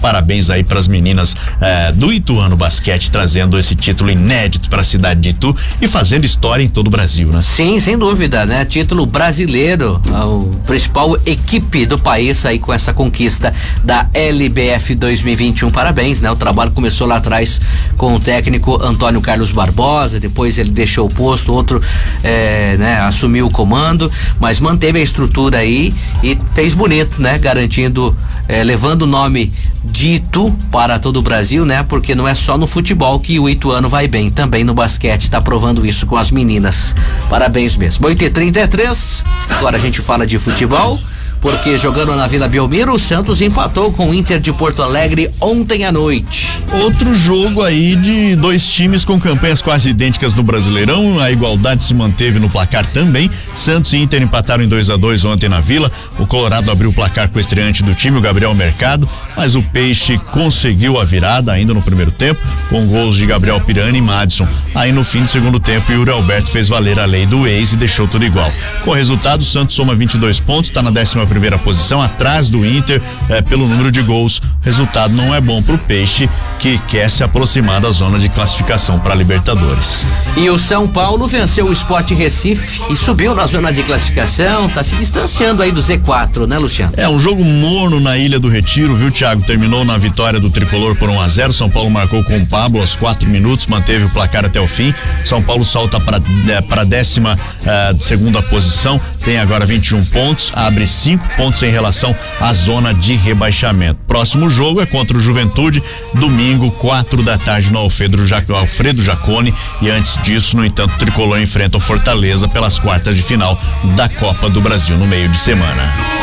[0.00, 4.84] Parabéns aí para as meninas eh, do Ituano Basquete trazendo esse título inédito para a
[4.84, 7.42] cidade de Itu e fazendo história em todo o Brasil, né?
[7.42, 8.64] Sim, sem dúvida, né?
[8.64, 13.52] Título brasileiro, o principal equipe do país aí com essa conquista
[13.84, 15.70] da LBF 2021.
[15.70, 16.30] Parabéns, né?
[16.30, 17.60] O trabalho começou lá atrás
[17.96, 21.80] com o técnico Antônio Carlos Barbosa, depois ele deixou o posto, outro
[22.24, 25.92] eh, né, assumiu o comando, mas manteve a estrutura aí
[26.22, 27.38] e fez bonito, né?
[27.38, 28.16] Garantindo,
[28.48, 29.52] eh, levando o nome
[29.82, 31.82] dito para todo o Brasil, né?
[31.82, 35.40] Porque não é só no futebol que o Ituano vai bem, também no basquete está
[35.40, 36.94] provando isso com as meninas.
[37.28, 38.06] Parabéns mesmo.
[38.06, 40.98] 8 e 33 agora a gente fala de futebol
[41.40, 45.84] porque jogando na Vila Belmiro, o Santos empatou com o Inter de Porto Alegre ontem
[45.84, 46.62] à noite.
[46.72, 51.94] Outro jogo aí de dois times com campanhas quase idênticas no Brasileirão, a igualdade se
[51.94, 53.30] manteve no placar também.
[53.54, 55.90] Santos e Inter empataram em 2 a 2 ontem na Vila.
[56.18, 59.62] O Colorado abriu o placar com o estreante do time, o Gabriel Mercado, mas o
[59.62, 64.46] Peixe conseguiu a virada ainda no primeiro tempo, com gols de Gabriel Pirani e Madison.
[64.74, 67.76] Aí no fim do segundo tempo, Yuri Alberto fez valer a lei do ex e
[67.76, 68.52] deixou tudo igual.
[68.84, 72.66] Com o resultado, o Santos soma 22 pontos, está na décima primeira posição, atrás do
[72.66, 74.42] Inter, é, pelo número de gols.
[74.62, 76.28] Resultado não é bom para o Peixe,
[76.58, 80.04] que quer se aproximar da zona de classificação para Libertadores.
[80.36, 84.82] E o São Paulo venceu o Sport Recife e subiu na zona de classificação, está
[84.82, 86.92] se distanciando aí do Z4, né, Luciano?
[86.96, 89.42] É um jogo morno na Ilha do Retiro, viu, Thiago?
[89.42, 92.80] Terminou na vitória do tricolor por 1 a 0 São Paulo marcou com o Pablo
[92.80, 94.92] aos quatro minutos, manteve o placar até o fim.
[95.24, 100.86] São Paulo salta para é, para décima uh, segunda posição, tem agora 21 pontos, abre
[100.86, 104.00] cinco pontos em relação à zona de rebaixamento.
[104.06, 105.82] Próximo jogo é contra o Juventude,
[106.14, 108.18] domingo, quatro da tarde no Alfredo,
[108.54, 109.54] Alfredo Jacone.
[109.80, 113.60] E antes disso, no entanto, o Tricolor enfrenta o Fortaleza pelas quartas de final
[113.96, 116.19] da Copa do Brasil no meio de semana.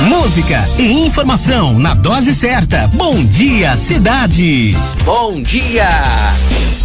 [0.00, 2.86] Música e informação na dose certa.
[2.94, 4.76] Bom dia, cidade.
[5.04, 5.88] Bom dia.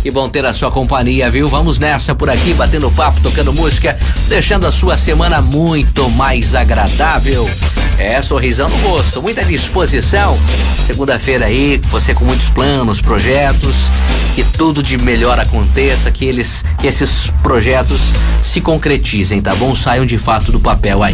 [0.01, 1.47] Que bom ter a sua companhia, viu?
[1.47, 3.97] Vamos nessa por aqui, batendo papo, tocando música,
[4.27, 7.49] deixando a sua semana muito mais agradável.
[7.97, 10.37] É, sorrisão no rosto, muita disposição.
[10.85, 13.75] Segunda-feira aí, você com muitos planos, projetos,
[14.33, 19.75] que tudo de melhor aconteça, que eles, que esses projetos se concretizem, tá bom?
[19.75, 21.13] Saiam de fato do papel aí.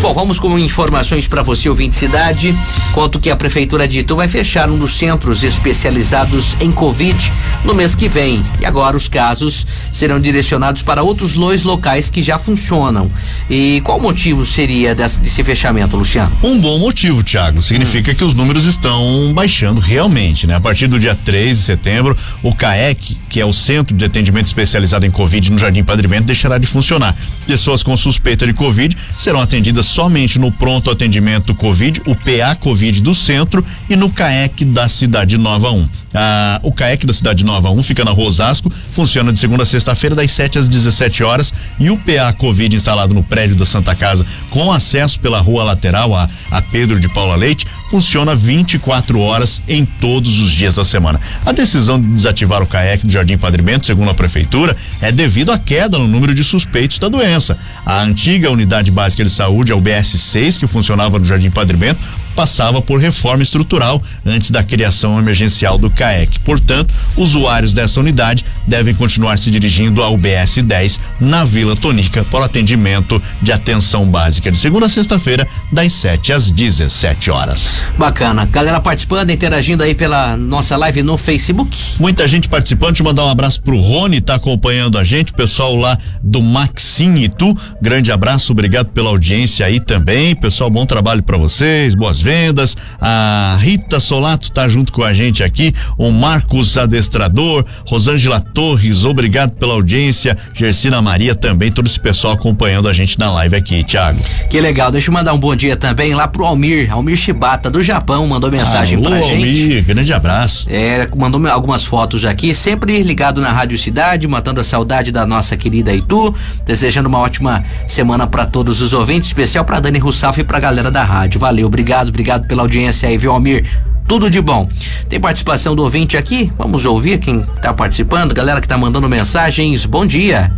[0.00, 2.54] Bom, vamos com informações para você, ouvinte cidade.
[2.94, 7.30] Quanto que a Prefeitura de Itu vai fechar um dos centros especializados em Covid
[7.66, 8.42] no mês que vem.
[8.58, 13.10] E agora os casos serão direcionados para outros dois locais que já funcionam.
[13.50, 16.34] E qual motivo seria desse, desse fechamento, Luciano?
[16.42, 17.60] Um bom motivo, Tiago.
[17.60, 18.14] Significa hum.
[18.14, 20.54] que os números estão baixando realmente, né?
[20.54, 24.46] A partir do dia 3 de setembro, o CAEC, que é o Centro de Atendimento
[24.46, 27.16] Especializado em Covid no Jardim Padre Bento, deixará de funcionar.
[27.46, 33.00] Pessoas com suspeita de Covid serão atendidas somente no pronto atendimento Covid, o PA Covid
[33.00, 35.88] do centro e no CAEC da Cidade Nova 1.
[36.12, 39.66] Ah, o CAEC da Cidade Nova 1 fica na Rua Osasco, funciona de segunda a
[39.66, 41.52] sexta-feira, das 7 às 17 horas.
[41.78, 46.14] E o PA Covid instalado no prédio da Santa Casa, com acesso pela rua lateral
[46.14, 51.20] a, a Pedro de Paula Leite, funciona 24 horas em todos os dias da semana.
[51.44, 55.50] A decisão de desativar o CAEC do Jardim Padre Bento, segundo a Prefeitura, é devido
[55.50, 57.58] à queda no número de suspeitos da doença.
[57.84, 62.00] A antiga Unidade Básica de Saúde, a UBS 6, que funcionava no Jardim Padre Bento,
[62.34, 66.38] passava por reforma estrutural antes da criação emergencial do CAEC.
[66.40, 72.44] Portanto, usuários dessa unidade devem continuar se dirigindo ao BS 10 na Vila Tonica para
[72.44, 77.82] atendimento de atenção básica de segunda a sexta-feira, das 7 às 17 horas.
[77.98, 78.46] Bacana.
[78.46, 81.76] Galera participando, interagindo aí pela nossa live no Facebook.
[81.98, 82.90] Muita gente participando.
[82.90, 87.16] Deixa eu mandar um abraço pro Rony, tá acompanhando a gente, pessoal lá do Maxim
[87.16, 87.56] e tu.
[87.80, 90.34] Grande abraço, obrigado pela audiência aí também.
[90.34, 92.76] Pessoal, bom trabalho para vocês, boas vendas.
[93.00, 95.74] A Rita Solato tá junto com a gente aqui.
[95.98, 100.36] O Marcos Adestrador, Rosângela Torres, obrigado pela audiência.
[100.54, 104.18] Gersina Maria também, todo esse pessoal acompanhando a gente na live aqui, Thiago.
[104.48, 104.90] Que legal.
[104.90, 108.50] Deixa eu mandar um bom dia também lá pro Almir, Almir Shibata, do Japão, mandou
[108.50, 109.62] mensagem Alô, pra gente.
[109.62, 110.66] Almir, grande abraço.
[110.68, 115.56] É, mandou algumas fotos aqui, sempre ligado na Rádio Cidade, matando a saudade da nossa
[115.56, 120.44] querida Itu, desejando uma ótima semana para todos os ouvintes, especial para Dani Russaf e
[120.44, 121.40] pra galera da rádio.
[121.40, 123.64] Valeu, obrigado, obrigado pela audiência aí, viu, Almir?
[124.06, 124.68] Tudo de bom.
[125.08, 126.52] Tem participação do ouvinte aqui?
[126.58, 129.86] Vamos ouvir quem está participando, galera que está mandando mensagens.
[129.86, 130.50] Bom dia.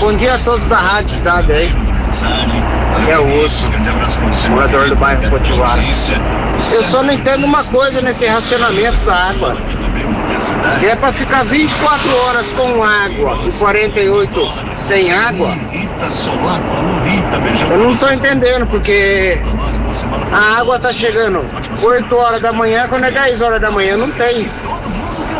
[0.00, 1.72] Bom dia a todos da Rádio Cidade aí.
[3.08, 3.64] É o Osso,
[4.50, 5.82] morador do bairro Potiguara.
[6.72, 9.56] Eu só não entendo uma coisa nesse racionamento da água.
[10.78, 14.52] Se é para ficar 24 horas com água e 48
[14.82, 15.56] sem água,
[17.70, 19.40] eu não estou entendendo, porque
[20.32, 21.44] a água tá chegando
[21.82, 24.40] 8 horas da manhã, quando é 10 horas da manhã não tem.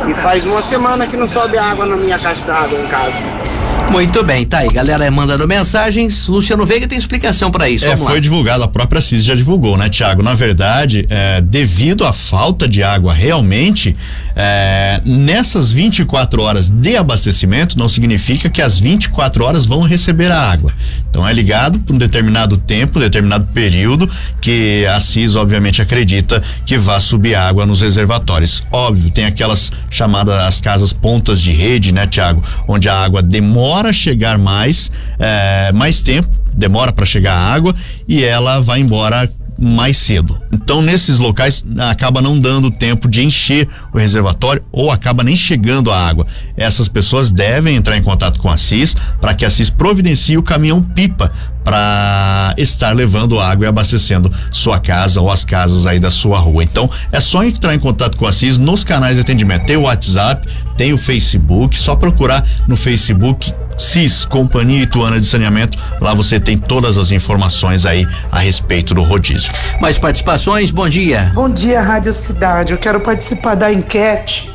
[0.08, 3.63] E faz uma semana que não sobe água na minha caixa d'água em casa.
[3.90, 6.26] Muito bem, tá aí, galera mandando mensagens.
[6.26, 7.84] Luciano Veiga tem explicação para isso.
[7.84, 10.22] É, foi divulgado, a própria CIS já divulgou, né, Tiago?
[10.22, 13.96] Na verdade, é, devido à falta de água realmente,
[14.34, 20.40] é, nessas 24 horas de abastecimento, não significa que as 24 horas vão receber a
[20.40, 20.72] água.
[21.08, 24.10] Então é ligado por um determinado tempo, determinado período,
[24.40, 28.64] que a CIS obviamente acredita que vá subir água nos reservatórios.
[28.72, 32.42] Óbvio, tem aquelas chamadas as casas pontas de rede, né, Tiago?
[32.66, 37.74] Onde a água demora a chegar mais, é, mais tempo, demora para chegar a água
[38.06, 40.40] e ela vai embora mais cedo.
[40.52, 45.90] Então, nesses locais, acaba não dando tempo de encher o reservatório ou acaba nem chegando
[45.90, 46.26] a água.
[46.56, 50.42] Essas pessoas devem entrar em contato com a CIS para que a CIS providencie o
[50.42, 56.10] caminhão pipa para estar levando água e abastecendo sua casa ou as casas aí da
[56.10, 56.62] sua rua.
[56.62, 59.66] Então, é só entrar em contato com a CIS nos canais de atendimento.
[59.66, 60.46] Tem o WhatsApp,
[60.76, 65.78] tem o Facebook, só procurar no Facebook CIS, Companhia Ituana de Saneamento.
[66.00, 69.52] Lá você tem todas as informações aí a respeito do rodízio.
[69.80, 71.32] Mais participações, bom dia.
[71.34, 72.72] Bom dia, Rádio Cidade.
[72.72, 74.50] Eu quero participar da enquete,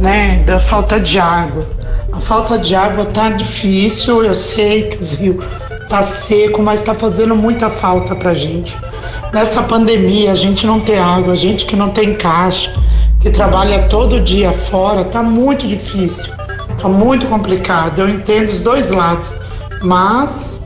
[0.00, 1.68] né, da falta de água.
[2.12, 5.44] A falta de água tá difícil, eu sei que os rios
[5.88, 8.76] tá seco, mas tá fazendo muita falta pra gente.
[9.32, 12.74] Nessa pandemia, a gente não tem água, a gente que não tem caixa,
[13.22, 16.32] que trabalha todo dia fora, tá muito difícil.
[16.80, 18.00] Tá muito complicado.
[18.00, 19.32] Eu entendo os dois lados,
[19.80, 20.60] mas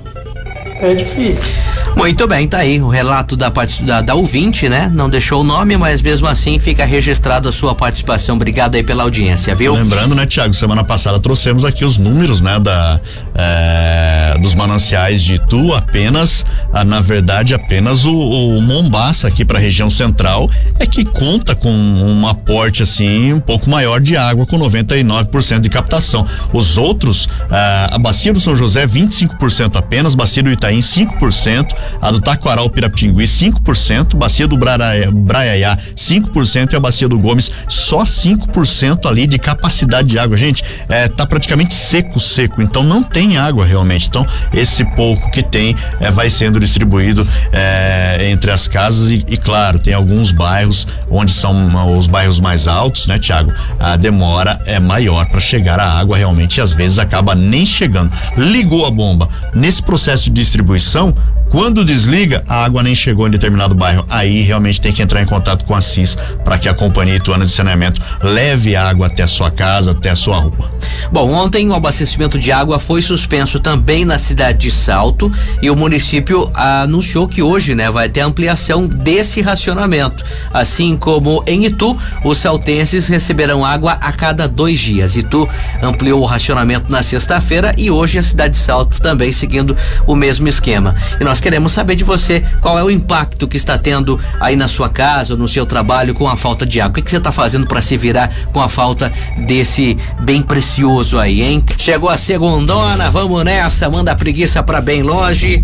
[0.80, 1.50] é difícil.
[1.96, 3.50] Muito bem, tá aí o relato da,
[3.80, 4.90] da, da ouvinte, né?
[4.94, 8.36] Não deixou o nome, mas mesmo assim fica registrado a sua participação.
[8.36, 9.72] Obrigado aí pela audiência, viu?
[9.72, 13.00] Lembrando, né, Tiago, semana passada trouxemos aqui os números, né, da,
[13.37, 19.59] é, dos mananciais de Itu, apenas, ah, na verdade, apenas o, o Mombaça aqui para
[19.59, 24.47] a região central é que conta com um aporte assim um pouco maior de água
[24.47, 26.26] com 99% de captação.
[26.53, 32.11] Os outros, ah, a bacia do São José 25% apenas, bacia do Itaim 5%, a
[32.11, 39.07] do Taquaral Pirapitingui 5%, bacia do Braiaiá 5% e a bacia do Gomes só 5%
[39.07, 40.37] ali de capacidade de água.
[40.37, 44.08] Gente, é, tá praticamente seco, seco, então não tem água realmente.
[44.08, 49.38] Então, esse pouco que tem é, vai sendo distribuído é, entre as casas e, e,
[49.38, 53.52] claro, tem alguns bairros onde são os bairros mais altos, né, Tiago?
[53.80, 58.12] A demora é maior para chegar a água realmente e às vezes acaba nem chegando.
[58.36, 59.28] Ligou a bomba.
[59.54, 61.14] Nesse processo de distribuição,
[61.51, 64.05] quando desliga, a água nem chegou em determinado bairro.
[64.09, 67.44] Aí realmente tem que entrar em contato com a CIS para que a Companhia Ituana
[67.44, 70.70] de Saneamento leve água até a sua casa, até a sua rua.
[71.11, 75.32] Bom, ontem o abastecimento de água foi suspenso também na cidade de Salto
[75.62, 80.24] e o município anunciou que hoje, né, vai ter ampliação desse racionamento.
[80.53, 85.16] Assim como em Itu, os saltenses receberão água a cada dois dias.
[85.16, 85.49] Itu
[85.82, 89.76] ampliou o racionamento na sexta-feira e hoje a cidade de Salto também seguindo
[90.07, 90.94] o mesmo esquema.
[91.20, 94.57] E nós nós queremos saber de você qual é o impacto que está tendo aí
[94.57, 96.93] na sua casa, no seu trabalho com a falta de água.
[96.93, 99.12] O que, que você está fazendo para se virar com a falta
[99.47, 101.62] desse bem precioso aí, hein?
[101.76, 105.62] Chegou a segundona, vamos nessa, manda a preguiça para bem longe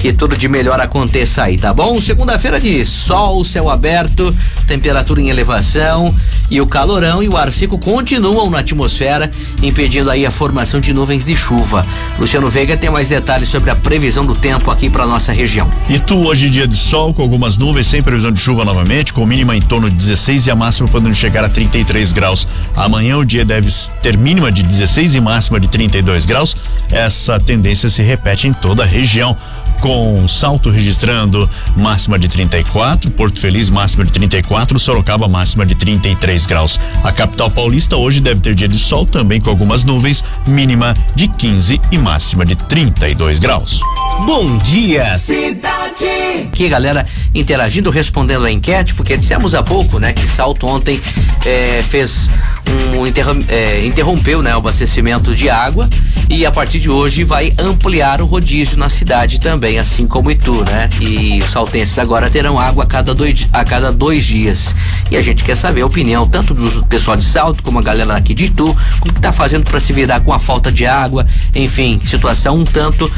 [0.00, 2.00] que tudo de melhor aconteça aí, tá bom?
[2.00, 4.34] Segunda-feira de sol, céu aberto,
[4.66, 6.14] temperatura em elevação
[6.50, 9.30] e o calorão e o ar seco continuam na atmosfera,
[9.62, 11.84] impedindo aí a formação de nuvens de chuva.
[12.18, 15.70] Luciano Veiga tem mais detalhes sobre a previsão do tempo aqui para nossa região.
[15.88, 19.24] E tu hoje dia de sol com algumas nuvens sem previsão de chuva novamente, com
[19.24, 22.46] mínima em torno de 16 e a máxima podendo chegar a 33 graus.
[22.74, 23.70] Amanhã o dia deve
[24.02, 26.56] ter mínima de 16 e máxima de 32 graus.
[26.90, 29.36] Essa tendência se repete em toda a região
[29.80, 36.46] com Salto registrando máxima de 34, Porto Feliz máxima de 34, Sorocaba máxima de 33
[36.46, 36.78] graus.
[37.02, 41.28] A capital paulista hoje deve ter dia de sol também com algumas nuvens, mínima de
[41.28, 43.80] 15 e máxima de 32 graus.
[44.24, 46.04] Bom dia, cidade.
[46.52, 51.00] Aqui, galera, interagindo, respondendo a enquete, porque dissemos há pouco, né, que Salto ontem
[51.44, 52.30] eh, fez
[52.70, 53.06] um
[53.48, 55.88] é, interrompeu, né, o abastecimento de água
[56.30, 60.64] e a partir de hoje vai ampliar o rodízio na cidade também, assim como Itu,
[60.64, 60.88] né?
[61.00, 64.72] E os saltenses agora terão água a cada dois, a cada dois dias.
[65.10, 68.14] E a gente quer saber a opinião tanto do pessoal de Salto como a galera
[68.14, 71.26] aqui de Itu, como que tá fazendo para se virar com a falta de água,
[71.52, 73.10] enfim, situação um tanto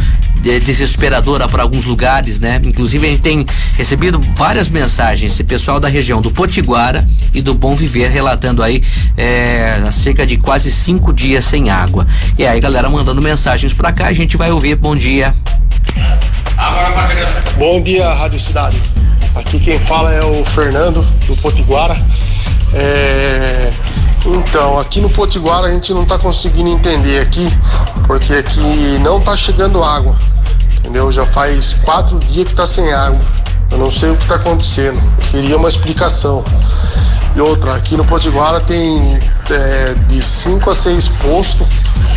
[0.42, 2.60] desesperadora para alguns lugares, né?
[2.64, 7.54] Inclusive a gente tem recebido várias mensagens, esse pessoal da região do Potiguara e do
[7.54, 8.82] Bom Viver relatando aí
[9.16, 12.06] é, cerca de quase cinco dias sem água.
[12.38, 14.74] E aí, galera, mandando mensagens para cá, a gente vai ouvir.
[14.76, 15.34] Bom dia.
[17.56, 18.80] Bom dia, Rádio Cidade.
[19.34, 21.96] Aqui quem fala é o Fernando do Potiguara.
[22.74, 23.72] É...
[24.24, 27.48] Então, aqui no Potiguara a gente não está conseguindo entender aqui,
[28.06, 30.16] porque aqui não está chegando água
[30.92, 31.10] entendeu?
[31.10, 33.20] Já faz quatro dias que tá sem água.
[33.70, 35.00] Eu não sei o que tá acontecendo.
[35.30, 36.44] Queria uma explicação.
[37.34, 39.18] E outra, aqui no Potiguara tem
[39.50, 41.66] é, de 5 a 6 postos,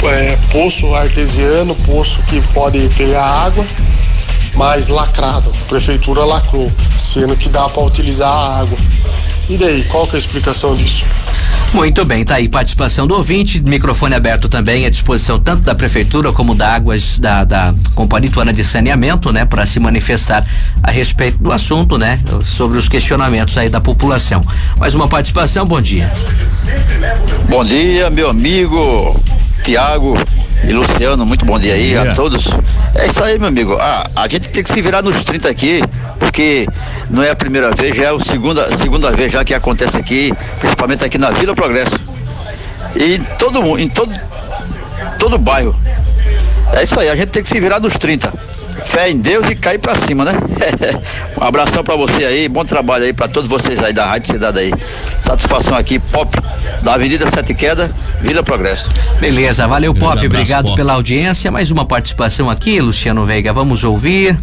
[0.03, 3.66] é, poço artesiano, poço que pode pegar água,
[4.55, 5.51] mas lacrado.
[5.63, 8.77] A prefeitura lacrou, sendo que dá para utilizar a água.
[9.49, 11.05] E daí, qual que é a explicação disso?
[11.73, 16.31] Muito bem, tá aí participação do ouvinte, microfone aberto também à disposição tanto da prefeitura
[16.31, 20.47] como da Águas da, da Companhia Ituana de Saneamento, né, para se manifestar
[20.81, 24.43] a respeito do assunto, né, sobre os questionamentos aí da população.
[24.77, 26.09] Mais uma participação, bom dia.
[27.49, 29.19] Bom dia, meu amigo
[29.63, 30.15] Tiago
[30.63, 32.11] e Luciano, muito bom dia aí yeah.
[32.11, 32.47] a todos.
[32.95, 33.77] É isso aí, meu amigo.
[33.79, 35.81] Ah, a gente tem que se virar nos 30 aqui,
[36.19, 36.67] porque
[37.09, 40.33] não é a primeira vez, já é a segunda, segunda vez já que acontece aqui,
[40.59, 41.99] principalmente aqui na Vila Progresso.
[42.95, 44.13] E em todo em todo
[45.19, 45.75] todo bairro.
[46.73, 48.33] É isso aí, a gente tem que se virar nos 30
[48.86, 50.33] fé em Deus e cair pra cima, né?
[51.39, 54.59] um abração pra você aí, bom trabalho aí pra todos vocês aí da Rádio Cidade
[54.59, 54.71] aí.
[55.19, 56.38] Satisfação aqui, Pop,
[56.81, 58.89] da Avenida Sete Queda, Vila Progresso.
[59.19, 60.75] Beleza, valeu Pop, abraço, obrigado Pop.
[60.75, 61.51] pela audiência.
[61.51, 64.38] Mais uma participação aqui, Luciano Veiga, vamos ouvir.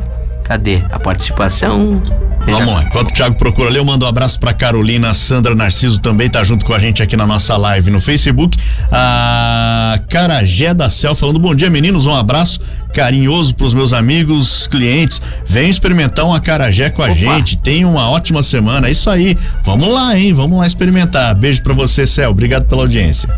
[0.44, 2.02] Cadê a participação?
[2.44, 2.82] Vamos lá.
[2.82, 6.42] Enquanto o Thiago procura ali, eu mando um abraço pra Carolina, Sandra Narciso também tá
[6.42, 8.58] junto com a gente aqui na nossa live no Facebook.
[8.90, 12.60] A Acarajé da Cel, falando bom dia, meninos, um abraço
[12.92, 15.20] carinhoso para os meus amigos, clientes.
[15.46, 17.14] Vem experimentar um acarajé com a Opa.
[17.14, 17.56] gente.
[17.58, 18.88] Tenha uma ótima semana.
[18.88, 19.36] É isso aí.
[19.64, 20.32] Vamos lá, hein?
[20.32, 21.34] Vamos lá experimentar.
[21.34, 22.30] Beijo para você, Cel.
[22.30, 23.28] Obrigado pela audiência.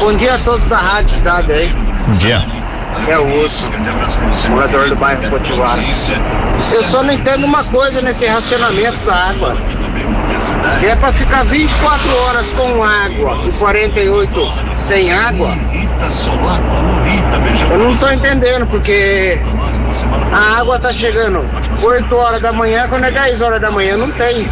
[0.00, 1.72] Bom dia a todos da Rádio Estado aí.
[2.06, 2.44] Bom dia.
[3.06, 3.64] É o Osso,
[4.50, 5.80] morador do bairro Potiguara.
[6.72, 9.56] Eu só não entendo uma coisa nesse racionamento da água.
[10.78, 15.56] Se é para ficar 24 horas com água e 48 sem água,
[17.70, 19.40] eu não estou entendendo, porque
[20.32, 21.44] a água tá chegando
[21.82, 24.48] 8 horas da manhã, quando é 10 horas da manhã não tem.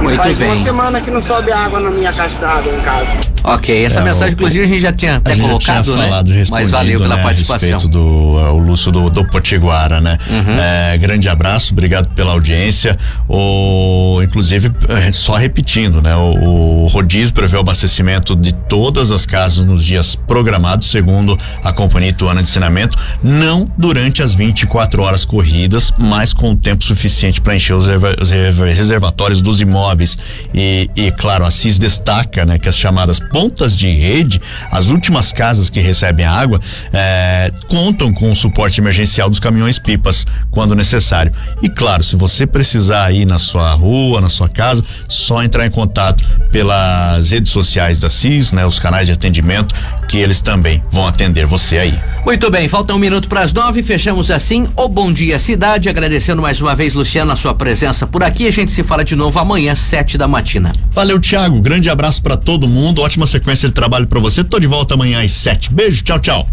[0.00, 0.48] Muito Faz bem.
[0.48, 3.31] uma semana que não sobe água na minha caixa d'água em casa.
[3.44, 6.44] Ok, essa é, mensagem, o, inclusive, a gente já tinha até colocado, tinha falado, né?
[6.50, 7.68] Mas valeu pela né, participação.
[7.68, 10.18] A respeito do uh, o Lúcio do, do Potiguara, né?
[10.28, 10.58] Uhum.
[10.58, 12.96] É, grande abraço, obrigado pela audiência.
[13.28, 16.14] O, inclusive, é, só repetindo, né?
[16.14, 21.72] O, o rodízio prevê o abastecimento de todas as casas nos dias programados, segundo a
[21.72, 27.56] Companhia Ituana de Ensinamento, não durante as 24 horas corridas, mas com tempo suficiente para
[27.56, 27.86] encher os,
[28.20, 30.16] os reservatórios dos imóveis.
[30.54, 35.32] E, e, claro, a CIS destaca, né, que as chamadas pontas de rede, as últimas
[35.32, 36.60] casas que recebem água,
[36.92, 41.32] é, contam com o suporte emergencial dos caminhões pipas quando necessário.
[41.62, 45.70] E claro, se você precisar ir na sua rua, na sua casa, só entrar em
[45.70, 49.74] contato pelas redes sociais da CIS, né, os canais de atendimento,
[50.08, 51.98] que eles também vão atender você aí.
[52.24, 56.42] Muito bem, falta um minuto para as nove, fechamos assim o Bom Dia Cidade, agradecendo
[56.42, 58.46] mais uma vez, Luciano, a sua presença por aqui.
[58.46, 60.72] A gente se fala de novo amanhã, sete da matina.
[60.94, 61.60] Valeu, Tiago.
[61.60, 63.02] Grande abraço para todo mundo.
[63.22, 64.42] Ótima sequência de trabalho para você.
[64.42, 65.72] Tô de volta amanhã às sete.
[65.72, 66.48] Beijo, tchau, tchau.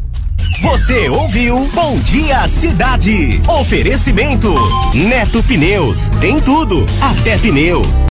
[0.62, 3.42] Você ouviu Bom Dia Cidade.
[3.48, 4.54] Oferecimento
[4.94, 6.12] Neto Pneus.
[6.22, 7.82] Tem tudo, até pneu.